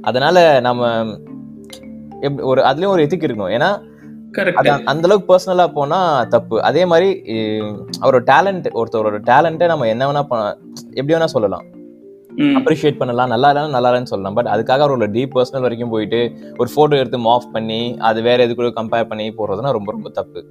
[0.09, 0.91] அதனால நம்ம
[2.25, 3.53] எப்படி ஒரு அதுலயும் ஒரு எத்திக் இருக்கணும்.
[3.57, 3.69] ஏன்னா
[4.91, 5.99] அந்த அளவுக்கு பர்சனலா போனா
[6.33, 6.55] தப்பு.
[6.69, 7.09] அதே மாதிரி
[8.01, 10.23] அவரோட டேலண்ட் ஒருத்தரோட டேலண்ட்டை நம்ம என்ன வேணா
[10.97, 11.65] எப்படி வேணா சொல்லலாம்.
[12.59, 13.31] அப்ரிஷியேட் பண்ணலாம்.
[13.33, 14.37] நல்லா இல்லைன்னா நல்லா இல்லைன்னு சொல்லலாம்.
[14.37, 16.19] பட் அதுக்காக அவரோட டீப் பர்சனல் வரைக்கும் போயிட்டு
[16.61, 20.41] ஒரு போட்டோ எடுத்து மாஃப் பண்ணி அது வேற எது கூட கம்பேர் பண்ணி போடுறதுனா ரொம்ப ரொம்ப தப்பு.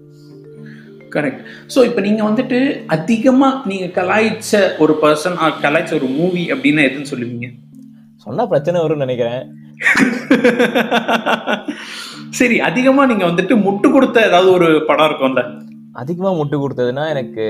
[1.14, 1.42] கரெக்ட்
[1.74, 2.58] ஸோ இப்போ நீங்க வந்துட்டு
[2.96, 7.48] அதிகமா நீங்க கலாய்ச்ச ஒரு பர்சன் கலாய்ச்ச ஒரு மூவி அப்படின்னா எதுன்னு சொல்லுவீங்க?
[8.26, 9.42] சொன்னா பிரச்சனை வரும்னு நினைக்கிறேன்.
[12.38, 15.42] சரி அதிகமா நீங்க வந்துட்டு முட்டு கொடுத்த ஏதாவது ஒரு படம் இருக்கும்ல?
[16.02, 17.44] அதிகமா முட்டு கொடுத்ததுன்னா எனக்கு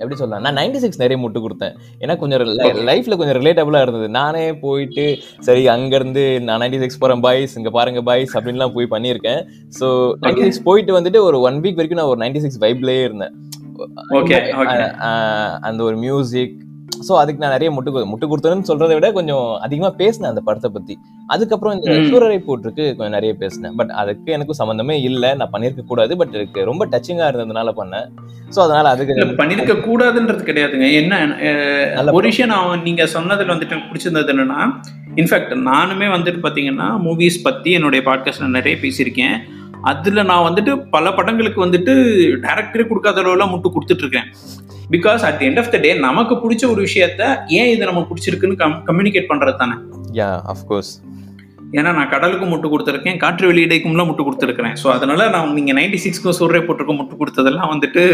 [0.00, 1.74] எப்படி சொல்லலாம் நான் நைன்டி சிக்ஸ் நிறைய முட்டு கொடுத்தேன்.
[2.02, 2.42] ஏன்னா கொஞ்சம்
[2.90, 4.08] லைஃப்ல கொஞ்சம் ரிலேட்டபிளா இருந்தது.
[4.18, 5.06] நானே போயிட்டு
[5.48, 9.42] சரி அங்க இருந்து நான் நைன்டி சிக்ஸ் போறேன் பாய்ஸ் இங்க பாருங்க பாய்ஸ் அப்படின்லாம் போய் பண்ணியிருக்கேன்.
[9.80, 9.88] ஸோ
[10.24, 13.34] நைன்டி சிக்ஸ் போயிட்டு வந்துட்டு ஒரு ஒன் வீக் வரைக்கும் நான் ஒரு நைன்டி சிக்ஸ் வைப்லயே இருந்தேன்
[15.68, 16.56] அந்த ஒரு மியூசிக்
[17.06, 20.94] ஸோ அதுக்கு நான் நிறைய முட்டு முட்டு கொடுத்தேன்னு சொல்றதை விட கொஞ்சம் அதிகமா பேசினேன் அந்த படத்தை பத்தி.
[21.34, 21.94] அதுக்கப்புறம் இந்த.
[22.10, 23.74] சூரரை போட்டிருக்கு கொஞ்சம் நிறைய பேசினேன்.
[23.80, 25.30] பட் அதுக்கு எனக்கும் சம்மந்தமே இல்லை.
[25.40, 26.16] நான் பண்ணியிருக்க கூடாது.
[26.20, 28.08] பட் எனக்கு ரொம்ப டச்சிங்கா இருந்ததுனால பண்ணேன்.
[28.54, 30.88] ஸோ அதனால அதுக்கு பண்ணிருக்க கூடாதுன்றது கிடையாதுங்க.
[31.00, 34.60] என்ன ஒரு விஷயம் நான் நீங்க சொன்னதுல வந்துட்டு எனக்கு பிடிச்சிருந்தது என்னன்னா
[35.20, 39.36] இன்ஃபேக்ட் நானுமே வந்துட்டு பாத்தீங்கன்னா மூவிஸ் பத்தி என்னுடைய பாட்காஸ்ட்ல நிறைய பேசியிருக்கேன்.
[39.90, 41.92] அதுல நான் வந்துட்டு பல படங்களுக்கு வந்துட்டு
[42.46, 44.28] டேரக்டரே கொடுக்காத அளவுலாம் முட்டு கொடுத்துட்டு இருக்கேன்
[44.94, 47.22] because at end of the day நமக்கு பிடிச்ச ஒரு விஷயத்த
[47.58, 49.76] ஏன் இது நமக்கு பிடிச்சிருக்குன்னு கம்யூனிகேட் பண்றது தானே.
[50.18, 50.92] யா அஃப்கோர்ஸ்
[51.78, 54.76] ஏன்னா நான் கடலுக்கு முட்டு கொடுத்துருக்கேன் காற்று வெளியிடைக்கும்லாம் முட்டு கொடுத்துருக்கிறேன்.
[54.82, 58.04] ஸோ அதனால நான் நீங்க நைன்டி சிக்ஸ்க்கு சூரிய போட்டிருக்க முட்டு கொடுத்ததெல்லாம் வந்துட்டு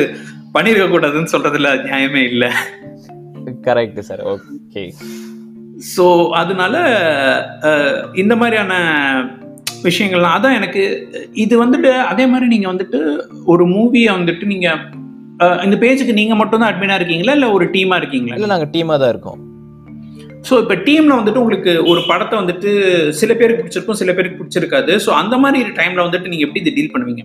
[0.57, 2.51] பண்ணிருக்க கூடாதுன்னு சொல்றதுல நியாயமே இல்லை.
[3.69, 4.83] கரெக்ட் சார் ஓகே
[5.95, 6.05] ஸோ
[6.41, 6.75] அதனால
[8.23, 8.75] இந்த மாதிரியான
[9.87, 10.37] விஷயங்கள்லாம்.
[10.37, 10.83] அதான் எனக்கு
[11.43, 13.01] இது வந்துட்டு அதே மாதிரி நீங்க வந்துட்டு
[13.47, 14.69] ஒரு மூவியை வந்துட்டு நீங்க
[15.41, 17.35] அஹ், இந்த பேஜுக்கு நீங்க மட்டும் தான் அட்மினா இருக்கீங்களா?
[17.35, 18.37] இல்ல ஒரு டீமா இருக்கீங்களா?
[18.37, 19.41] இல்லை நாங்கள் டீமாக தான் இருக்கோம்.
[20.45, 22.71] ஸோ இப்போ டீம்ல வந்துட்டு உங்களுக்கு ஒரு படத்தை வந்துட்டு
[23.21, 24.93] சில பேருக்கு பிடிச்சிருக்கும் சில பேருக்கு பிடிச்சிருக்காது.
[25.05, 27.23] ஸோ அந்த மாதிரி டைம்ல வந்துட்டு நீங்க எப்படி இதை டீல் பண்ணுவீங்க?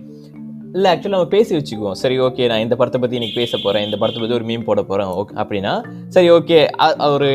[0.72, 1.92] இல்லை ஆக்சுவலாக நம்ம பேசி வச்சுக்குவோம்.
[1.92, 4.82] சரி ஓகே நான் இந்த படத்தை பற்றி இன்னைக்கு பேச போகிறேன் இந்த படத்தை பற்றி ஒரு மீம் போட
[4.82, 6.68] போகிறேன் ஓகே அப்படின்னா சரி ஓகே
[7.12, 7.30] ஒரு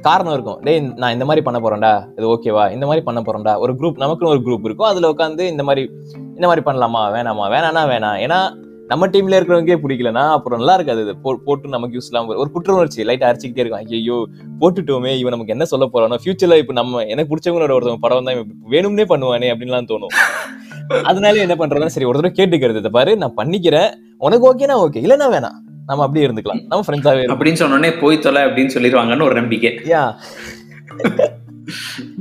[0.00, 0.58] காரணம் இருக்கும்.
[0.60, 4.26] டேய் நான் இந்த மாதிரி பண்ண போகிறேன்டா இது ஓகேவா இந்த மாதிரி பண்ண போகிறேன்டா ஒரு குரூப் நமக்குன்னு
[4.26, 4.86] ஒரு குரூப் இருக்கும்.
[4.86, 5.90] அதில் உட்காந்து இந்த மாதிரி
[6.34, 7.18] இந்த மாதிரி பண்ணலாமா?
[7.18, 7.52] வேணாமா?
[7.54, 8.20] வேணானா வேணாம்.
[8.24, 11.16] ஏன்னா நம்ம டீம்ல இருக்கிறவங்கே பிடிக்கலனா அப்புறம் நல்லா இருக்காது இது.
[11.24, 13.84] போ- போட்டு நமக்கு யூஸ் இல்லாமல் ஒரு குற்ற உணர்ச்சி லைட்டா அரைச்சிக்கிட்டே இருக்கும்.
[13.84, 14.28] ஐயோ
[14.60, 16.14] போட்டுட்டோமே இவன் நமக்கு என்ன சொல்ல போறானோ?
[16.24, 18.34] ஃபியூச்சர்ல இப்போ நம்ம எனக்கு பிடிச்சவங்களோட ஒருத்தவங்க படம் தான்
[18.70, 20.42] வேணும்னே பண்ணுவானே அப்படின்லாம் தோணும்.
[20.88, 22.76] அதனால என்ன பண்றதுன்னா சரி ஒரு தடவை கேட்டுக்கிறது.
[22.76, 23.94] இதை பாரு நான் பண்ணிக்கிறேன்.
[24.18, 25.58] உனக்கு ஓகேனா ஓகே இல்லைன்னா வேணாம்.
[25.86, 26.66] நம்ம அப்படியே இருந்துக்கலாம்.
[26.68, 29.80] நம்ம ஃப்ரெண்ட்ஸாவே அப்படின்னு சொன்னோடனே போய் தொலை அப்படின்னு சொல்லிடுவாங்கன்னு ஒரு நம்பிக்கை.
[29.84, 30.14] Yeah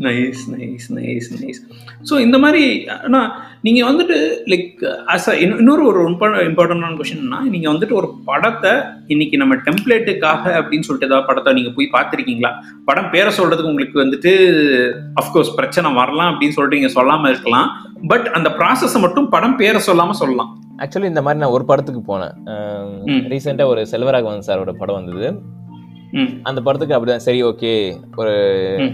[0.04, 1.60] nice nice nice nice
[2.10, 2.64] so இந்த மாதிரி
[3.04, 3.28] ஆனால்
[3.62, 6.00] நீங்கள் வந்துட்டு லைக் அஸ் இன்னொரு ஒரு
[6.46, 8.74] இம்பார்ட்டண்டான கொஷின்னா நீங்கள் வந்துட்டு ஒரு படத்தை
[9.08, 12.52] இன்னைக்கு நம்ம டெம்ப்ளேட்டுக்காக அப்படின்னு சொல்லிட்டு ஏதாவது படத்தை நீங்கள் போய் பார்த்துருக்கீங்களா?
[12.86, 14.32] படம் பேரை சொல்றதுக்கு உங்களுக்கு வந்துட்டு
[15.16, 17.70] அஃப்கோர்ஸ் பிரச்சனை வரலாம் அப்படின்னு சொல்லிட்டு நீங்கள் சொல்லாமல் இருக்கலாம்.
[18.08, 20.52] பட் அந்த ப்ராசஸை மட்டும் படம் பேரை சொல்லாமல் சொல்லலாம்.
[20.78, 22.34] ஆக்சுவலி இந்த மாதிரி நான் ஒரு படத்துக்கு போனேன்.
[23.06, 23.22] ம்.
[23.28, 25.28] ரீசெண்டா ஒரு செல்வராகவன் சாரோட படம் வந்தது.
[26.44, 27.26] அந்த படத்துக்கு அப்படிதான்.
[27.28, 27.98] சரி ஓகே.
[28.16, 28.36] ஒரு.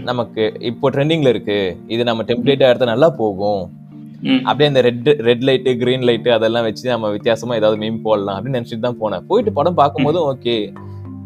[0.02, 1.76] நமக்கு இப்போ ட்ரெண்டிங்ல இருக்கு.
[1.86, 3.78] இது நம்ம டெம்ப்ளேட்டா எடுத்தா நல்லா போகும்.
[4.44, 8.58] அப்படியே அந்த red red light green light அதெல்லாம் வச்சு நம்ம வித்தியாசமா ஏதாவது மீம் போடலாம் அப்படின்னு
[8.58, 9.26] நினைச்சிட்டு தான் போனேன்.
[9.26, 10.74] போயிட்டு படம் பார்க்கும்போதும் ஓகே.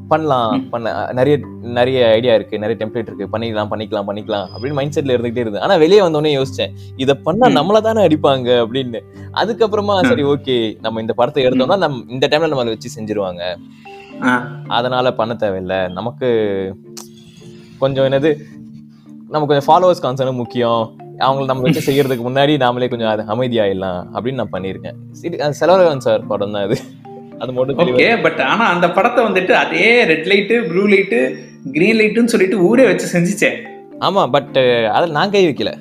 [0.08, 0.70] பண்ணலாம்.
[0.70, 2.58] பண்ண நிறைய நிறைய ஐடியா இருக்கு.
[2.58, 3.38] நிறைய டெம்ப்ளேட் இருக்கு.
[3.38, 5.60] பண்ணிக்கலாம் பண்ணிக்கலாம் பண்ணிக்கலாம் அப்படின்னு மைண்ட் செட்ல இருந்துகிட்டே இருந்தேன்.
[5.60, 6.72] ஆனா வெளியே வந்தோடனே யோசிச்சேன்.
[6.96, 7.62] இதை பண்ணா.
[7.62, 9.00] நம்மள தானே அடிப்பாங்க அப்படின்னு.
[9.34, 10.04] அதுக்கப்புறமா.
[10.04, 10.76] சரி ஓகே.
[10.80, 13.56] நம்ம இந்த படத்தை எடுத்தோம்னா நம்ம இந்த டைம்ல நம்ம அதை வச்சு செஞ்சிருவாங்க.
[14.68, 15.88] அதனால பண்ண தேவையில்லை.
[15.88, 16.28] நமக்கு
[17.78, 18.30] கொஞ்சம் என்னது
[19.32, 20.82] நம்ம கொஞ்சம் ஃபாலோவர்ஸ் கான்சர்னும் முக்கியம்.
[21.24, 24.96] அவங்கள நம்ம வச்சு செய்யறதுக்கு முன்னாடி நாமளே கொஞ்சம் அது அமைதியாயிடலாம் அப்படின்னு நான் பண்ணியிருக்கேன்.
[25.20, 26.78] சரி செலவரகன் சார் படம் தான் அது.
[27.38, 31.20] அது மட்டும் ஓகே பட் ஆனா அந்த படத்தை வந்துட்டு அதே red light blue light
[31.76, 33.56] green லைட்டுன்னு சொல்லிட்டு ஊரே வச்சு செஞ்சுச்சேன்.
[34.00, 34.58] ஆமா பட்
[34.96, 35.72] அதில் நான் கை வைக்கல.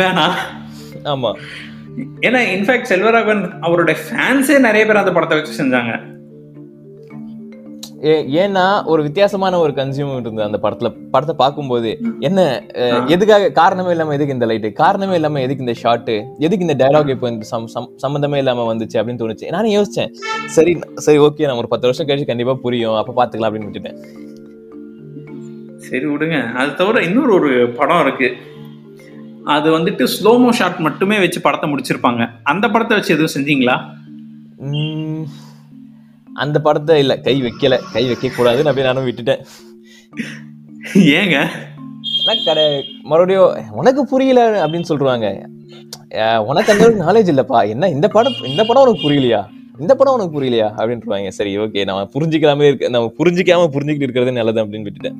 [0.00, 0.36] வேணாம்
[1.12, 1.32] ஆமா.
[2.26, 5.92] ஏன்னா இன்ஃபேக்ட் செல்வராகவன் அவரோட ஃபேன்ஸே நிறைய பேர் அந்த படத்தை வச்சு செஞ்சாங்க.
[8.04, 10.96] ஏ- ஏன்னா ஒரு வித்தியாசமான ஒரு கன்சியூமர் இருந்தது அந்த படத்துல.
[11.10, 12.66] படத்தை பார்க்கும்போது என்ன.
[13.06, 17.28] எதுக்காக காரணமே இல்லாம எதுக்கு இந்த லைட்டு காரணமே இல்லாம எதுக்கு இந்த ஷாட்டு எதுக்கு இந்த டயலாக் இப்போ
[17.28, 19.48] இந்த சம்- சம்- சம்மந்தமே இல்லாம வந்துச்சு அப்படின்னு தோணுச்சு.
[19.48, 20.12] நானே யோசிச்சேன்.
[20.46, 22.94] சரி சரி ஓகே நம்ம ஒரு பத்து வருஷம் கழிச்சு கண்டிப்பா புரியும்.
[22.94, 24.04] அப்ப பாத்துக்கலாம் அப்படின்னு விட்டுட்டேன்.
[25.76, 26.52] சரி விடுங்க.
[26.52, 28.34] அது தவிர இன்னொரு ஒரு படம் இருக்கு.
[29.44, 32.28] அது வந்துட்டு ஸ்லோமோ ஷாட் மட்டுமே வச்சு படத்தை முடிச்சிருப்பாங்க.
[32.42, 33.80] அந்த படத்தை வச்சு எதுவும் செஞ்சீங்களா?
[36.36, 37.80] அந்த படத்தை இல்ல கை வைக்கல.
[37.92, 39.40] கை வைக்க கூடாதுன்னு அப்படியே நானும் விட்டுட்டேன்.
[40.94, 41.36] ஏங்க?
[42.44, 42.64] கடை
[43.02, 45.26] மறுபடியும் உனக்கு புரியல அப்படின்னு சொல்றாங்க.
[46.10, 47.68] அஹ், உனக்கு அந்த அளவுக்கு நாலேஜ் இல்லப்பா.
[47.68, 49.40] என்ன இந்த படம் இந்த படம் உனக்கு புரியலையா?
[49.78, 50.68] இந்த படம் உனக்கு புரியலையா?
[50.76, 51.28] அப்படின்றாங்க.
[51.28, 55.18] சரி ஓகே நம்ம புரிஞ்சுக்காம இருக்க நம்ம புரிஞ்சுக்காம புரிஞ்சுக்கிட்டு இருக்கிறது நல்லது அப்படின்னு விட்டுட்டேன்.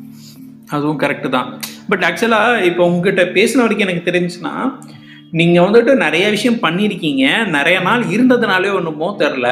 [0.68, 1.60] அதுவும் கரெக்டு தான்.
[1.88, 4.54] பட் ஆக்சுவலாக இப்போ உங்ககிட்ட பேசின வரைக்கும் எனக்கு தெரிஞ்சுன்னா
[5.30, 7.46] நீங்கள் வந்துட்டு நிறைய விஷயம் பண்ணியிருக்கீங்க.
[7.46, 9.48] நிறைய நாள் இருந்ததுனாலே ஒன்றுமோ தெரில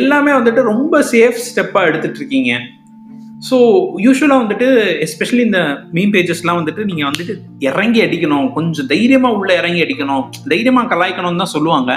[0.00, 2.52] எல்லாமே வந்துட்டு ரொம்ப சேஃப் ஸ்டெப்பாக எடுத்துட்டு இருக்கீங்க
[3.46, 3.56] ஸோ
[4.04, 4.66] யூஸ்வலாக வந்துட்டு
[5.04, 5.60] எஸ்பெஷலி இந்த
[5.96, 7.34] மீன் பேஜஸ்லாம் வந்துட்டு நீங்கள் வந்துட்டு
[7.68, 8.46] இறங்கி அடிக்கணும்.
[8.56, 10.24] கொஞ்சம் தைரியமாக உள்ள இறங்கி அடிக்கணும்.
[10.52, 11.92] தைரியமாக கலாய்க்கணும்னு தான் சொல்லுவாங்க.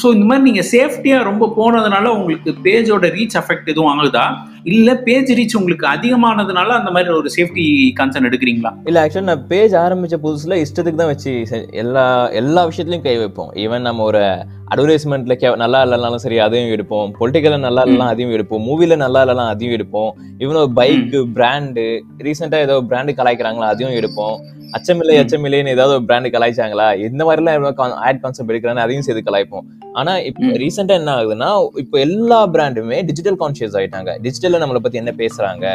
[0.00, 4.24] ஸோ இந்த மாதிரி நீங்கள் சேஃப்டியாக ரொம்ப போனதுனால உங்களுக்கு பேஜோட ரீச் அஃபெக்ட் எதுவும் ஆகுதா?
[4.72, 7.66] இல்லை பேஜ் ரீச் உங்களுக்கு அதிகமானதுனால அந்த மாதிரி ஒரு சேஃப்டி
[8.00, 8.72] கன்சர்ன் எடுக்கிறீங்களா?
[8.90, 11.34] இல்ல ஆக்சுவலி நான் பேஜ் ஆரம்பிச்ச புதுசுல இஷ்டத்துக்கு தான் வச்சு
[11.82, 12.06] எல்லா
[12.42, 13.52] எல்லா விஷயத்துலயும் கை வைப்போம்.
[13.64, 14.24] ஈவன் நம்ம ஒரு
[14.72, 17.08] அட்வர்டைஸ்மெண்ட்ல நல்லா இல்லைனாலும் சரி அதையும் எடுப்போம்.
[17.18, 18.62] பொலிட்டிக்கல நல்லா இல்லைனா அதையும் எடுப்போம்.
[18.68, 20.10] மூவில நல்லா இல்லைனா அதையும் எடுப்போம்.
[20.42, 21.84] ஈவன் ஒரு பைக் பிராண்டு
[22.26, 24.36] ரீசெண்டா ஏதோ பிராண்டு கலாய்க்கிறாங்களா அதையும் எடுப்போம்.
[24.76, 25.14] அச்சமில்லை.
[25.22, 29.64] அச்சமில்லைன்னு ஏதாவது ஒரு பிராண்டு கலாய்ச்சாங்களா இந்த மாதிரிலாம் ஆட் கான்செப்ட் எடுக்கிறாங்க அதையும் சேர்த்து கலாய்ப்போம்.
[29.92, 30.52] ஆனா இப்போ.
[30.64, 34.12] ரீசெண்டா என்ன ஆகுதுன்னா இப்போ எல்லா பிராண்டுமே டிஜிட்டல் கான்சியஸ் ஆயிட்டாங்க.
[34.26, 35.66] டிஜிட்டல்ல நம்மளை பத்தி என்ன பேசுறாங்க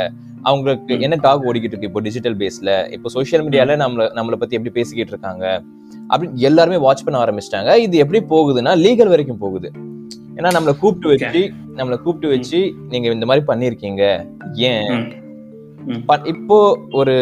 [0.43, 0.93] அவங்களுக்கு.
[1.05, 5.13] என்ன டாக் ஓடிக்கிட்டு இருக்கு இப்போ டிஜிட்டல் பேஸ்ல இப்போ சோஷியல் மீடியால நம்மள நம்மளை பத்தி எப்படி பேசிக்கிட்டு
[5.15, 5.45] இருக்காங்க
[6.09, 7.75] அப்படின்னு எல்லாருமே வாட்ச் பண்ண ஆரம்பிச்சிட்டாங்க.
[7.77, 9.71] இது எப்படி போகுதுன்னா லீகல் வரைக்கும் போகுது.
[10.35, 15.23] ஏன்னா நம்மளை கூப்பிட்டு வச்சு நம்மளை கூப்பிட்டு வச்சு நீங்க இந்த மாதிரி பண்ணிருக்கீங்க ஏன்?
[16.23, 17.13] இப்போ ஒரு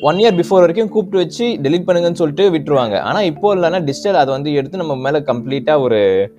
[0.00, 2.98] ஒன் இயர் பிஃபோர் வரைக்கும் கூப்பிட்டு வச்சு டெலீட் பண்ணுங்கன்னு சொல்லிட்டு விட்டுருவாங்க.
[3.00, 6.32] ஆனா இப்போ இல்லைன்னா டிஜிட்டல் அதை வந்து எடுத்து நம்ம மேல கம்ப்ளீட்டா ஒரு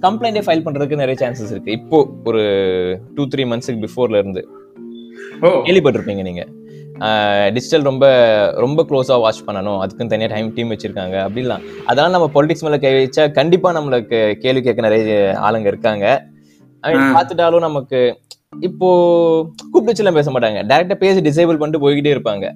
[0.00, 1.72] கம்ப்ளைண்டே ஃபைல் பண்றதுக்கு நிறைய சான்சஸ் இருக்கு.
[1.72, 2.42] இப்போ ஒரு
[3.14, 4.48] டூ த்ரீ மந்த்ஸுக்கு பிஃபோர்ல இருந்து.
[5.42, 5.48] ஓ.
[5.48, 6.46] கேள்விப்பட்டிருப்பீங்க நீங்க.
[7.54, 8.04] டிஜிட்டல் ரொம்ப
[8.64, 9.78] ரொம்ப க்ளோஸாக வாட்ச் பண்ணணும்.
[9.82, 11.16] அதுக்குன்னு தனியாக டைம் டீம் வச்சிருக்காங்க.
[11.26, 11.64] அப்படிலாம்.
[11.90, 15.16] அதெல்லாம் நம்ம பொலிட்டிக்ஸ் மேலே கை வச்சா கண்டிப்பா நம்மளுக்கு கேள்வி கேட்க நிறைய
[15.48, 16.06] ஆளுங்க இருக்காங்க.
[16.84, 18.00] பார்த்துட்டாலும் நமக்கு
[18.68, 18.88] இப்போ
[19.72, 20.60] கூப்பிட்டு வச்சுலாம் பேச மாட்டாங்க.
[20.70, 22.46] டேரக்டா பேசி டிசேபிள் பண்ணிட்டு போய்கிட்டே இருப்பாங்க.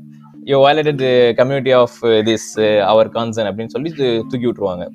[0.51, 1.05] You violated
[1.38, 1.98] community of
[2.29, 2.51] this
[2.92, 3.90] our concern அப்படின்னு சொல்லி
[4.31, 4.87] தூக்கி விட்டுருவாங்க.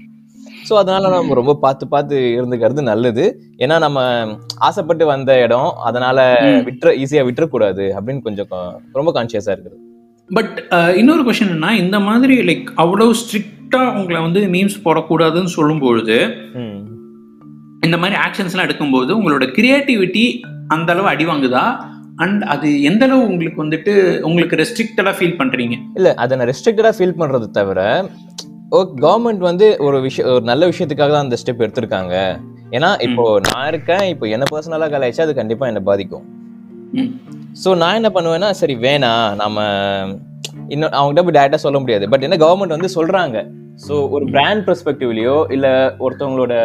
[0.67, 3.25] ஸோ அதனால நம்ம ரொம்ப பார்த்து பார்த்து இருந்துக்கிறது நல்லது.
[3.63, 3.99] ஏன்னா நம்ம
[4.67, 6.19] ஆசைப்பட்டு வந்த இடம் அதனால.
[6.67, 8.49] விட்டுற ஈஸியா விட்டுறக்கூடாது அப்படின்னு கொஞ்சம்
[8.99, 9.77] ரொம்ப கான்சியஸா இருக்குது.
[10.29, 10.55] பட்
[10.99, 16.17] இன்னொரு கொஷின் என்ன இந்த மாதிரி லைக் அவ்வளவு ஸ்ட்ரிக்டா உங்களை வந்து மீம்ஸ் போடக்கூடாதுன்னு சொல்லும் பொழுது
[17.87, 20.25] இந்த மாதிரி ஆக்ஷன்ஸ்லாம் எடுக்கும்போது உங்களோட கிரியேட்டிவிட்டி
[20.73, 21.63] அந்த அளவு அடி வாங்குதா?
[22.23, 23.93] அண்ட் அது எந்த அளவு உங்களுக்கு வந்துட்டு
[24.27, 25.75] உங்களுக்கு ரெஸ்ட்ரிக்டடா ஃபீல் பண்றீங்க?
[25.97, 27.79] இல்ல அதை நான் ரெஸ்ட்ரிக்டடா ஃபீல் பண்றது தவிர
[29.05, 32.15] கவர்மெண்ட் வந்து ஒரு விஷயம் ஒரு நல்ல விஷயத்துக்காக தான் அந்த ஸ்டெப் எடுத்திருக்காங்க.
[32.75, 36.25] ஏன்னா இப்போ நான் இருக்கேன் இப்போ என்ன பர்சனலா கலாய்ச்சா அது கண்டிப்பா என்ன பாதிக்கும்.
[37.63, 39.65] ஸோ நான் என்ன பண்ணுவேன்னா சரி வேணாம் நம்ம
[40.73, 42.05] இன்னும் அவங்ககிட்ட போய் டேரக்டா சொல்ல முடியாது.
[42.13, 43.37] பட் என்ன கவர்மெண்ட் வந்து சொல்றாங்க.
[43.85, 45.67] ஸோ ஒரு பிராண்ட் பெர்ஸ்பெக்டிவ்லயோ இல்ல
[46.05, 46.55] ஒருத்தவங்களோட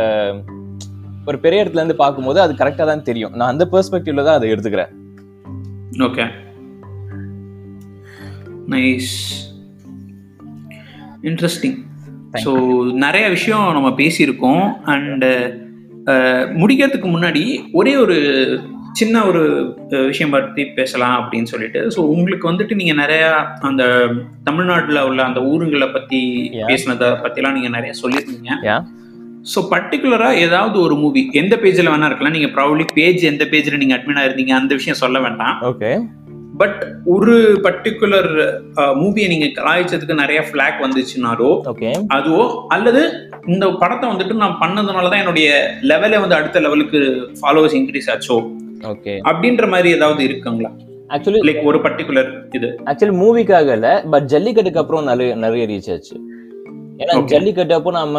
[1.30, 3.34] ஒரு பெரிய இடத்துல இருந்து பார்க்கும்போது அது கரெக்டா தான் தெரியும்.
[3.38, 4.92] நான் அந்த பெர்ஸ்பெக்டிவ்ல தான் அதை எடுத்துக்கிறேன்.
[6.08, 6.26] ஓகே
[8.74, 9.12] நைஸ்
[11.30, 11.78] இன்ட்ரெஸ்டிங்
[12.44, 12.50] ஸோ
[13.04, 14.64] நிறைய விஷயம் நம்ம பேசியிருக்கோம்.
[14.94, 15.30] அண்டு
[16.60, 17.44] முடிக்கிறதுக்கு முன்னாடி
[17.80, 18.16] ஒரே ஒரு
[18.98, 19.42] சின்ன ஒரு
[20.10, 21.80] விஷயம் பற்றி பேசலாம் அப்படின்னு சொல்லிட்டு.
[21.94, 23.28] ஸோ உங்களுக்கு வந்துட்டு நீங்கள் நிறையா
[23.68, 23.84] அந்த
[24.48, 26.20] தமிழ்நாட்டில் உள்ள அந்த ஊருங்களை பற்றி.
[26.70, 28.50] பேசினதை பற்றிலாம் நீங்கள் நிறைய சொல்லியிருந்தீங்க.
[29.52, 32.36] ஸோ பர்டிகுலராக ஏதாவது ஒரு மூவி எந்த பேஜில் வேணா இருக்கலாம்.
[32.36, 35.56] நீங்கள் ப்ராப்ளி பேஜ் எந்த பேஜில் நீங்கள் அட்மினாக இருந்தீங்க அந்த விஷயம் சொல்ல வேண்டாம்.
[35.70, 35.92] ஓகே
[36.58, 38.30] பட் ஒரு பர்டிகுலர்
[38.76, 41.50] மூவியை நீங்க கலாய்ச்சதுக்கு நிறைய ஃபிளாக் வந்துச்சுனாலோ
[42.14, 43.02] அதுவோ அல்லது
[43.46, 45.48] இந்த படத்தை வந்துட்டு நான் பண்ணதுனால தான் என்னுடைய
[45.82, 47.00] லெவலே வந்து அடுத்த லெவலுக்கு
[47.40, 48.36] ஃபாலோவர்ஸ் இன்க்ரீஸ் ஆச்சோ?
[48.84, 50.70] ஓகே அப்படின்ற மாதிரி ஏதாவது இருக்குங்களா?
[51.08, 52.68] ஆக்சுவலி லைக் ஒரு பர்டிகுலர் இது.
[52.86, 56.16] ஆக்சுவலி மூவிக்காக இல்ல பட் ஜல்லிக்கட்டுக்கு அப்புறம் நிறைய நிறைய ரீச் ஆச்சு.
[56.98, 57.24] ஏன்னா.
[57.24, 58.18] ஜல்லிக்கட்டு அப்போ நம்ம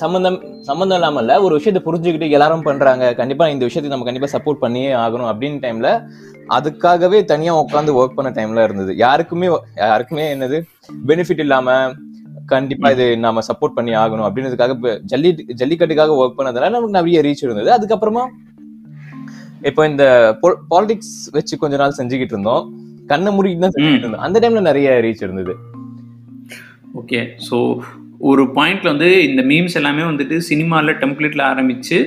[0.00, 0.36] சம்பந்தம்
[0.68, 3.04] சம்பந்தம் இல்லாம இல்ல ஒரு விஷயத்தை புரிஞ்சுக்கிட்டு எல்லாரும் பண்றாங்க.
[3.20, 5.90] கண்டிப்பா இந்த விஷயத்துக்கு நம்ம கண்டிப்பா சப்போர்ட் பண்ணியே ஆகணும் அப்படின்னு டைம்ல
[6.56, 8.92] அதுக்காகவே தனியா உட்காந்து ஒர்க் பண்ண டைம்ல இருந்தது.
[9.04, 9.48] யாருக்குமே
[9.84, 10.58] யாருக்குமே என்னது
[11.10, 11.76] பெனிஃபிட் இல்லாம
[12.52, 17.70] கண்டிப்பா இது நாம சப்போர்ட் பண்ணி ஆகணும் அப்படின்றதுக்காக ஜல்லி ஜல்லிக்கட்டுக்காக ஒர்க் பண்ணதுனால நமக்கு நிறைய ரீச் இருந்தது.
[17.76, 18.24] அதுக்கப்புறமா
[19.68, 20.04] இப்போ இந்த
[20.72, 22.64] பாலிடிக்ஸ் வச்சு கொஞ்ச நாள் செஞ்சுக்கிட்டு இருந்தோம்.
[23.12, 24.26] கண்ணை மூடிட்டு தான் செஞ்சுக்கிட்டு இருந்தோம்.
[24.26, 25.54] அந்த டைம்ல நிறைய ரீச் இருந்தது.
[27.00, 27.58] ஓகே ஸோ
[28.20, 31.98] ஒரு பாயிண்ட்ல வந்து இந்த மீம்ஸ் எல்லாமே வந்துட்டு சினிமாவில் டெம்ப்ளேட்ல ஆரம்பிச்சு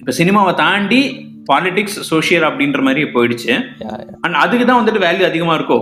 [0.00, 1.02] இப்போ சினிமாவை தாண்டி
[1.50, 3.52] பாலிடிக்ஸ் சோஷியல் அப்படின்ற மாதிரி போயிடுச்சு.
[4.24, 5.78] அண்ட் அதுக்கு தான் வந்துட்டு வேல்யூ அதிகமா இருக்கோ?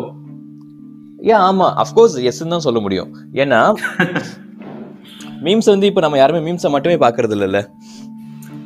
[1.33, 1.67] ஏன் ஆமா.
[1.77, 3.11] அஃப்கோர்ஸ் எஸ் தான் சொல்ல முடியும்.
[3.35, 3.61] ஏன்னா
[5.45, 7.61] மீம்ஸ் வந்து இப்போ நம்ம யாருமே மீம்ஸை மட்டுமே பாக்குறது இல்லைல்ல.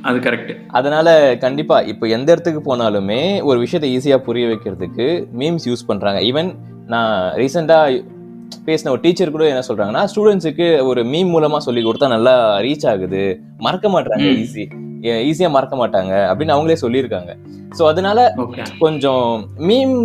[0.02, 5.88] அது கரெக்ட் அதனால கண்டிப்பா இப்போ எந்த இடத்துக்கு போனாலுமே ஒரு விஷயத்தை ஈஸியா புரிய வைக்கிறதுக்கு மீம்ஸ் யூஸ்
[5.88, 6.20] பண்றாங்க.
[6.30, 6.50] ஈவன்
[6.86, 7.78] நான் ரீசெண்டா
[8.68, 12.34] பேசின ஒரு டீச்சர் கூட என்ன சொல்றாங்கன்னா ஸ்டூடெண்ட்ஸுக்கு ஒரு மீம் மூலமா சொல்லி கொடுத்தா நல்லா
[12.66, 13.22] ரீச் ஆகுது.
[13.66, 14.30] மறக்க மாட்டாங்க.
[14.44, 14.64] ஈஸி
[15.30, 17.32] ஈஸியா மறக்க மாட்டாங்க அப்படின்னு அவங்களே சொல்லியிருக்காங்க.
[17.78, 18.18] ஸோ அதனால
[18.84, 19.28] கொஞ்சம்
[19.68, 19.96] மீம்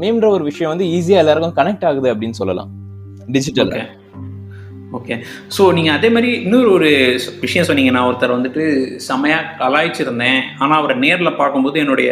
[0.00, 2.72] மீம்ன்ற ஒரு விஷயம் வந்து ஈஸியா எல்லாருக்கும் கனெக்ட் ஆகுது அப்படின்னு சொல்லலாம்.
[3.36, 3.72] டிஜிட்டல்
[4.96, 5.14] ஓகே
[5.54, 6.90] ஸோ நீங்கள் அதே மாதிரி இன்னொரு ஒரு
[7.44, 7.92] விஷயம் சொன்னீங்க.
[7.94, 8.62] நான் ஒருத்தர் வந்துட்டு
[9.06, 10.40] செமையா கலாய்ச்சிருந்தேன்.
[10.62, 12.10] ஆனால் அவரை நேரில் பார்க்கும்போது என்னுடைய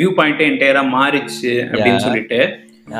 [0.00, 2.04] வியூ பாயிண்ட்டே என்டையராக மாறிச்சு அப்படின்னு.
[2.06, 2.40] சொல்லிட்டு.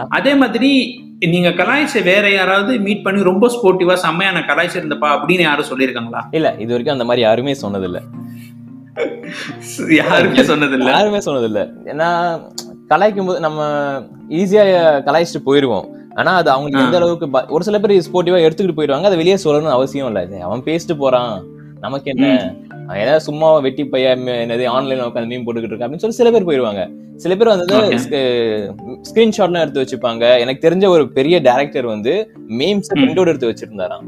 [0.09, 0.70] அதே மாதிரி
[1.18, 6.20] நீங்க கலாய்ச்ச வேற யாராவது மீட் பண்ணி ரொம்ப ஸ்போர்ட்டிவா செம்மையா நான் கலாய்ச்சிருந்தப்பா அப்படின்னு யாரும் சொல்லியிருக்காங்களா?
[6.31, 8.01] இல்ல இது வரைக்கும் அந்த மாதிரி யாருமே சொன்னதில்ல.
[9.88, 10.87] யாருமே சொன்னதில்ல.
[10.87, 11.61] யாருமே சொன்னதில்ல.
[11.85, 12.09] ஏன்னா
[12.88, 13.61] கலாய்க்கும் போது நம்ம
[14.29, 14.64] ஈஸியா
[15.09, 15.87] கலாய்ச்சிட்டு போயிருவோம்.
[16.14, 20.07] ஆனா அது அவங்களுக்கு எந்த அளவுக்கு ஒரு சில பேர் ஸ்போர்ட்டிவா எடுத்துக்கிட்டு போயிடுவாங்க அதை வெளியே சொல்லணும்னு அவசியம்
[20.07, 20.40] இல்ல.
[20.40, 21.44] அவன் பேசிட்டு போறான்.
[21.81, 22.55] நமக்கு என்ன?
[22.88, 25.87] ஏதாவது சும்மா வெட்டி பையன் ம- என்னது ஆன்லைன்ல உட்காந்து மீன் போட்டுக்கிட்டு இருக்கா?
[25.87, 26.83] அப்படின்னு சொல்லி சில பேர் போயிடுவாங்க
[27.16, 27.75] சில பேர் வந்து
[29.14, 30.38] ஸ்கிரீன்ஷாட்லாம் எடுத்து வச்சுப்பாங்க.
[30.38, 32.99] எனக்கு தெரிஞ்ச ஒரு பெரிய டேரக்டர் வந்து மீம்ஸ் ம்.
[32.99, 34.05] பிரிண்ட் அவுட் எடுத்து வச்சிருந்தாராம்.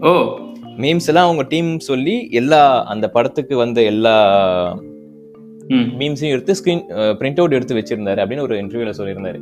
[0.00, 0.38] ஓ.
[0.76, 4.14] மீம்ஸ் எல்லாம் அவங்க டீம் சொல்லி எல்லா அந்த படத்துக்கு வந்த எல்லா
[6.00, 6.82] மீம்ஸையும் எடுத்து ஸ்கிரீன்
[7.20, 9.38] பிரிண்ட் அவுட் எடுத்து வச்சிருந்தாரு அப்படின்னு ஒரு இன்டர்வியூல சொல்லியிருந்தாரு.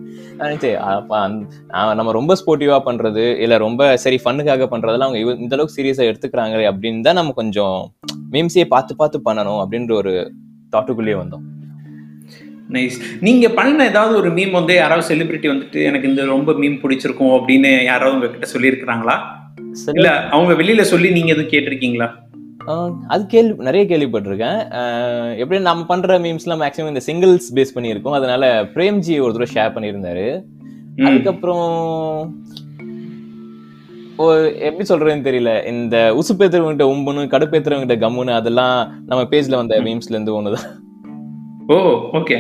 [1.98, 7.06] நம்ம ரொம்ப ஸ்போர்ட்டிவா பண்றது இல்ல ரொம்ப சரி ஃபன்னுக்காக பண்றதெல்லாம் அவங்க இந்த அளவுக்கு சீரியஸா எடுத்துக்கிறாங்களே அப்படின்னு
[7.08, 7.76] தான் நம்ம கொஞ்சம்
[8.37, 10.14] மீம்ஸையே பார்த்து பார்த்து பண்ணணும் அப்படின்ற ஒரு
[10.74, 11.44] தாட்டுக்குள்ளேயே வந்தோம்.
[12.74, 17.34] நைஸ் நீங்க பண்ண ஏதாவது ஒரு மீம் வந்து யாராவது செலிபிரிட்டி வந்துட்டு எனக்கு இந்த ரொம்ப மீம் பிடிச்சிருக்கும்
[17.38, 19.16] அப்படின்னு யாராவது உங்ககிட்ட சொல்லியிருக்கிறாங்களா?
[19.98, 22.08] இல்ல அவங்க வெளியில சொல்லி நீங்க எதுவும் கேட்டிருக்கீங்களா?
[23.09, 24.61] அது கேள்வி நிறைய கேள்விப்பட்டிருக்கேன்.
[25.37, 29.74] எப்படி நம்ம பண்ற மீம்ஸ்லாம் மேக்ஸிமம் இந்த சிங்கிள்ஸ் பேஸ் பண்ணி இருக்கும் அதனால பிரேம்ஜி ஒரு தடவை ஷேர்
[29.77, 30.27] பண்ணியிருந்தாரு.
[31.07, 31.72] அதுக்கப்புறம்
[34.66, 35.53] எப்படி சொல்றதுன்னு தெரியல.
[35.66, 40.68] இந்த உசுப்பேத்துறவங்கிட்ட உம்புன்னு கடுப்பேத்துறவங்கிட்ட கம்முன்னு அதெல்லாம் நம்ம பேஜ்ல வந்த மீம்ஸ்ல இருந்து ஒண்ணுதான்.
[41.68, 41.77] ஓ
[42.18, 42.37] ஓகே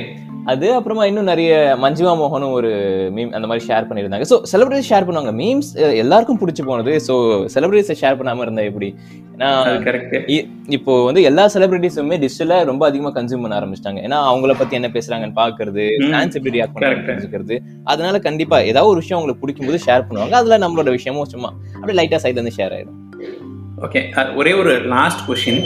[0.52, 1.52] அது அப்புறமா இன்னும் நிறைய
[1.82, 2.70] மஞ்சுவா மோகனும் ஒரு
[3.16, 4.26] மீம் அந்த மாதிரி ஷேர் பண்ணியிருந்தாங்க.
[4.30, 5.32] ஸோ செலிபிரிட்டி ஷேர் பண்ணுவாங்க.
[5.40, 5.70] மீம்ஸ்
[6.02, 6.92] எல்லாருக்கும் பிடிச்சி போனது.
[7.06, 7.14] ஸோ
[7.54, 8.88] செலிபிரிட்டிஸை ஷேர் பண்ணாம இருந்தா எப்படி?
[9.34, 9.50] ஏன்னா
[10.76, 14.00] இப்போ வந்து எல்லா செலிபிரிட்டிஸுமே டிஜிட்டல ரொம்ப அதிகமா கன்சியூம் பண்ண ஆரம்பிச்சிட்டாங்க.
[14.08, 15.86] ஏன்னா அவங்கள பத்தி என்ன பேசுறாங்கன்னு பாக்குறது.
[16.10, 17.56] ஃபேன்ஸ் எப்படி ரியாக்ட் தெரிஞ்சுக்கிறது.
[17.92, 20.36] அதனால கண்டிப்பா ஏதாவது ஒரு விஷயம் உங்களுக்கு பிடிக்கும்போது ஷேர் பண்ணுவாங்க.
[20.42, 23.00] அதுல நம்மளோட விஷயமும் சும்மா அப்படியே லைட்டா சைட்ல இருந்து ஷேர் ஆயிடும்.
[23.86, 24.02] ஓகே
[24.40, 25.62] ஒரே ஒரு லாஸ்ட் கொஷின்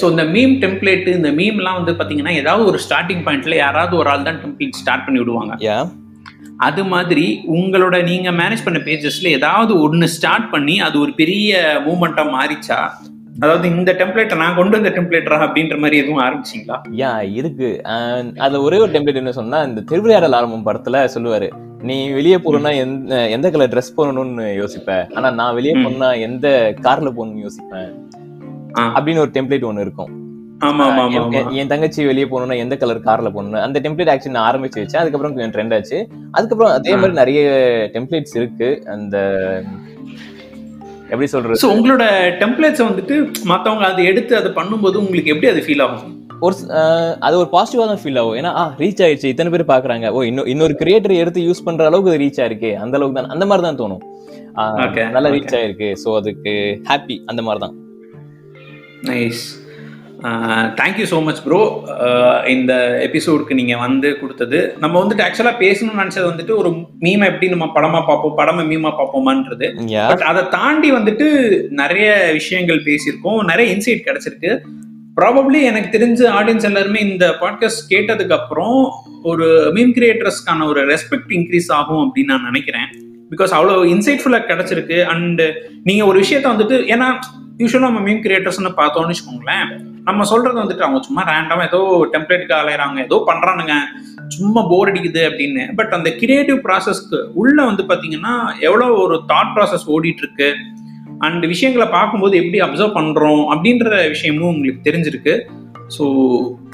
[0.00, 4.26] ஸோ இந்த மீம் டெம்ப்ளேட் இந்த மீம்லாம் வந்து பார்த்தீங்கன்னா ஏதாவது ஒரு ஸ்டார்டிங் பாயிண்ட்ல யாராவது ஒரு ஆள்
[4.28, 5.54] தான் டெம்ப்ளேட் ஸ்டார்ட் பண்ணி விடுவாங்க.
[6.66, 12.24] அது மாதிரி உங்களோட நீங்க மேனேஜ் பண்ண பேஜஸ்ல ஏதாவது ஒன்று ஸ்டார்ட் பண்ணி அது ஒரு பெரிய மூமெண்டா
[12.36, 12.78] மாறிச்சா?
[13.42, 16.76] அதாவது இந்த டெம்ப்ளேட்டை நான் கொண்டு வந்த டெம்ப்ளேட்டரா அப்படின்ற மாதிரி எதுவும் ஆரம்பிச்சிங்களா?
[17.02, 17.70] யா இருக்கு.
[18.44, 21.48] அதுல ஒரே ஒரு டெம்ப்ளேட் என்ன சொன்னா இந்த திருவிளையாடல் ஆரம்பம் படத்துல சொல்லுவாரு
[21.88, 24.94] நீ வெளியே போகணும்னா எந்த எந்த கலர் ட்ரெஸ் போடணும்னு யோசிப்ப.
[25.16, 25.74] ஆனா நான் வெளியே.
[25.82, 26.46] போகணும்னா எந்த
[26.86, 27.90] கார்ல போகணும்னு யோசிப்பேன்.
[28.80, 30.24] அப்படின்னு ஒரு டெம்ப்ளேட் ஒன்னு இருக்கும்.
[31.52, 34.96] என்- தங்கச்சி வெளியே போகணும்னா எந்த கலர் கார்ல போகணும் அந்த டெம்ப்ளேட் ஆக்சுவலி நான் ஆரம்பிச்சு வச்சேன்.
[34.96, 36.08] அதுக்கப்புறம் கொஞ்சம் ட்ரெண்ட் ஆச்சு.
[36.30, 36.94] அதுக்கப்புறம் அதே ஆ.
[36.94, 37.40] மாதிரி நிறைய
[37.92, 38.82] டெம்ப்ளேட்ஸ் இருக்கு.
[38.86, 39.16] அந்த
[41.02, 41.68] எப்படி சொல்றது?
[41.68, 42.04] ஸோ உங்களோட
[42.40, 46.28] டெம்ப்ளேட்ஸை வந்துட்டு மற்றவங்க அதை எடுத்து அதை பண்ணும்போது உங்களுக்கு எப்படி அது ஃபீல் ஆகும்?
[46.40, 46.54] ஒரு
[47.20, 48.34] அது ஒரு பாசிட்டிவா தான் ஃபீல் ஆகும்.
[48.34, 49.24] ஏன்னா ரீச் ஆயிடுச்சு.
[49.24, 50.08] இத்தனை பேர் பாக்குறாங்க.
[50.08, 52.74] ஓ இன்னும் இன்னொரு கிரியேட்டர் எடுத்து யூஸ் பண்ற அளவுக்கு அது ரீச் ஆயிருக்கு.
[52.74, 55.10] அந்த அளவுக்கு தான் அந்த மாதிரி தான் தோணும்.
[55.10, 55.28] நல்லா.
[55.28, 55.96] ரீச் ஆயிருக்கு.
[56.04, 57.74] ஸோ அதுக்கு ஹாப்பி அந்த மாதிரி தான்.
[59.10, 59.44] Nice
[60.78, 61.58] thank you so much bro
[62.46, 62.72] இந்த
[63.06, 66.70] எபிசோடுக்கு நீங்கள் வந்து கொடுத்தது நம்ம வந்துட்டு ஆக்சுவலாக பேசணும்னு நினச்சது வந்துட்டு ஒரு
[67.04, 69.68] மீமை எப்படி நம்ம படமாக பார்ப்போம் படமை மீமா பார்ப்போமான்றது.
[70.10, 71.28] பட் அதை தாண்டி வந்துட்டு
[71.82, 74.52] நிறைய விஷயங்கள் பேசியிருக்கோம் நிறைய இன்சைட் கிடைச்சிருக்கு.
[75.20, 78.78] ப்ராபப்ளி எனக்கு தெரிஞ்ச ஆடியன்ஸ் எல்லாருமே இந்த பாட்காஸ்ட் கேட்டதுக்கு அப்புறம்
[79.22, 82.88] ஒரு மீம் கிரியேட்டர்ஸ்க்கான ஒரு ரெஸ்பெக்ட் இன்க்ரீஸ் ஆகும் அப்படின்னு நான் நினைக்கிறேன்.
[83.32, 84.98] பிகாஸ் அவ்வளோ இன்சைட்ஃபுல்லாக கிடைச்சிருக்கு.
[85.12, 85.42] அண்ட்
[85.88, 87.08] நீங்கள் ஒரு விஷயத்த வந்துட்டு ஏன்னா
[87.60, 89.66] யூஸ்வலாக நம்ம மீம் கிரியேட்டர்ஸ்னு பார்த்தோம்னு வச்சுக்கோங்களேன்.
[90.08, 91.80] நம்ம சொல்றது வந்துட்டு அவங்க சும்மா ரேண்டமாக ஏதோ
[92.14, 93.74] டெம்ப்ளேட்டுக்கு அலையிறாங்க ஏதோ பண்ணுறானுங்க
[94.34, 95.64] சும்மா போர் அடிக்குது அப்படின்னு.
[95.78, 98.34] பட் அந்த கிரியேட்டிவ் ப்ராசஸ்க்கு உள்ள வந்து பார்த்தீங்கன்னா
[98.68, 100.50] எவ்வளோ ஒரு தாட் ப்ராசஸ் ஓடிட்டு இருக்கு
[101.26, 105.34] அண்ட் விஷயங்களை பார்க்கும்போது எப்படி அப்சர்வ் பண்ணுறோம் அப்படின்ற விஷயமும் உங்களுக்கு தெரிஞ்சிருக்கு.
[105.96, 106.04] So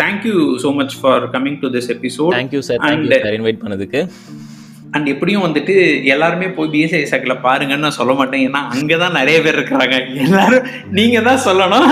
[0.03, 2.83] thank you so much for coming to this episode thank you sir
[3.27, 4.03] sir invite பண்ணதுக்கு.
[4.95, 5.75] அண்ட் எப்படியும் வந்துட்டு
[6.13, 8.43] எல்லாருமே போய் பிஎஸ்ஐ சைக்கிள பாருங்கன்னு நான் சொல்ல மாட்டேன்.
[8.49, 9.97] ஏன்னா அங்கே தான் நிறைய பேர் இருக்கிறாங்க.
[10.25, 10.67] எல்லாரும்
[10.99, 11.87] நீங்க தான் சொல்லணும்.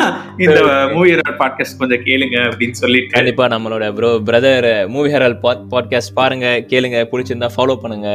[0.45, 0.59] இந்த
[0.95, 3.15] மூவி பாட்காஸ்ட் கொஞ்சம் கேளுங்க அப்படின்னு சொல்லிட்டு.
[3.17, 5.39] கண்டிப்பா நம்மளோட bro brother movie herald
[5.75, 7.01] podcast பாருங்க கேளுங்க.
[7.13, 8.11] பிடிச்சிருந்தா ஃபாலோ பண்ணுங்க.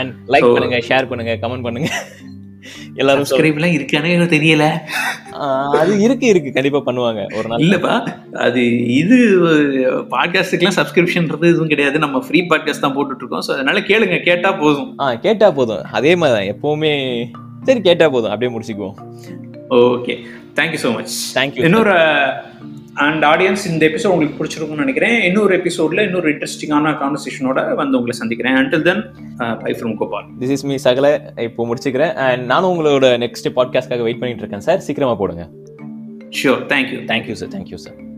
[0.00, 1.90] அண்ட் லைக் பண்ணுங்க ஷேர் பண்ணுங்க கமெண்ட் பண்ணுங்க.
[3.00, 4.64] எல்லாரும் சப்ஸ்கிரைப்லாம் இருக்கானே தெரியல.
[5.80, 6.50] அது இருக்கு இருக்கு.
[6.56, 7.20] கண்டிப்பா பண்ணுவாங்க.
[7.38, 7.94] ஒரு நாள் இல்லப்பா
[8.46, 8.62] அது
[9.00, 9.18] இது
[10.14, 12.04] பாட்காஸ்ட்டுக்கெல்லாம் சப்ஸ்கிரிப்ஷன்றது எதுவும் கிடையாது.
[12.04, 14.90] நம்ம ஃப்ரீ பாட்காஸ்ட் தான் போட்டுட்டு இருக்கோம் ஸோ அதனால கேளுங்க கேட்டா போதும்.
[15.04, 15.84] ஆ கேட்டா போதும்.
[16.00, 16.92] அதே மாதிரி தான் எப்பவுமே
[17.68, 18.32] சரி கேட்டா போதும்.
[18.34, 18.96] அப்படியே முடிச்சுக்குவோம்.
[19.82, 20.16] Okay
[20.58, 21.94] thank you so much thank you இன்னொரு
[22.94, 25.22] அண்ட் ஆடியன்ஸ் இந்த எபிசோட் உங்களுக்கு பிடிச்சிருக்கும்னு நினைக்கிறேன்.
[25.22, 28.54] இன்னொரு எபிசோட்ல இன்னொரு இன்ட்ரெஸ்டிங்கான கான்வர்சேஷனோட வந்து உங்களை சந்திக்கிறேன்.
[28.54, 29.02] Until then
[29.36, 32.14] bye from Gopal this is me சகல இப்போ முடிச்சுக்கிறேன்.
[32.14, 35.48] அண்ட் நானும் உங்களோட நெக்ஸ்ட் பாட்காஸ்ட்காக வெயிட் பண்ணிட்டு இருக்கேன் சார் சீக்கிரமா போடுங்க.
[36.38, 38.11] Sure thank you thank you sir thank you sir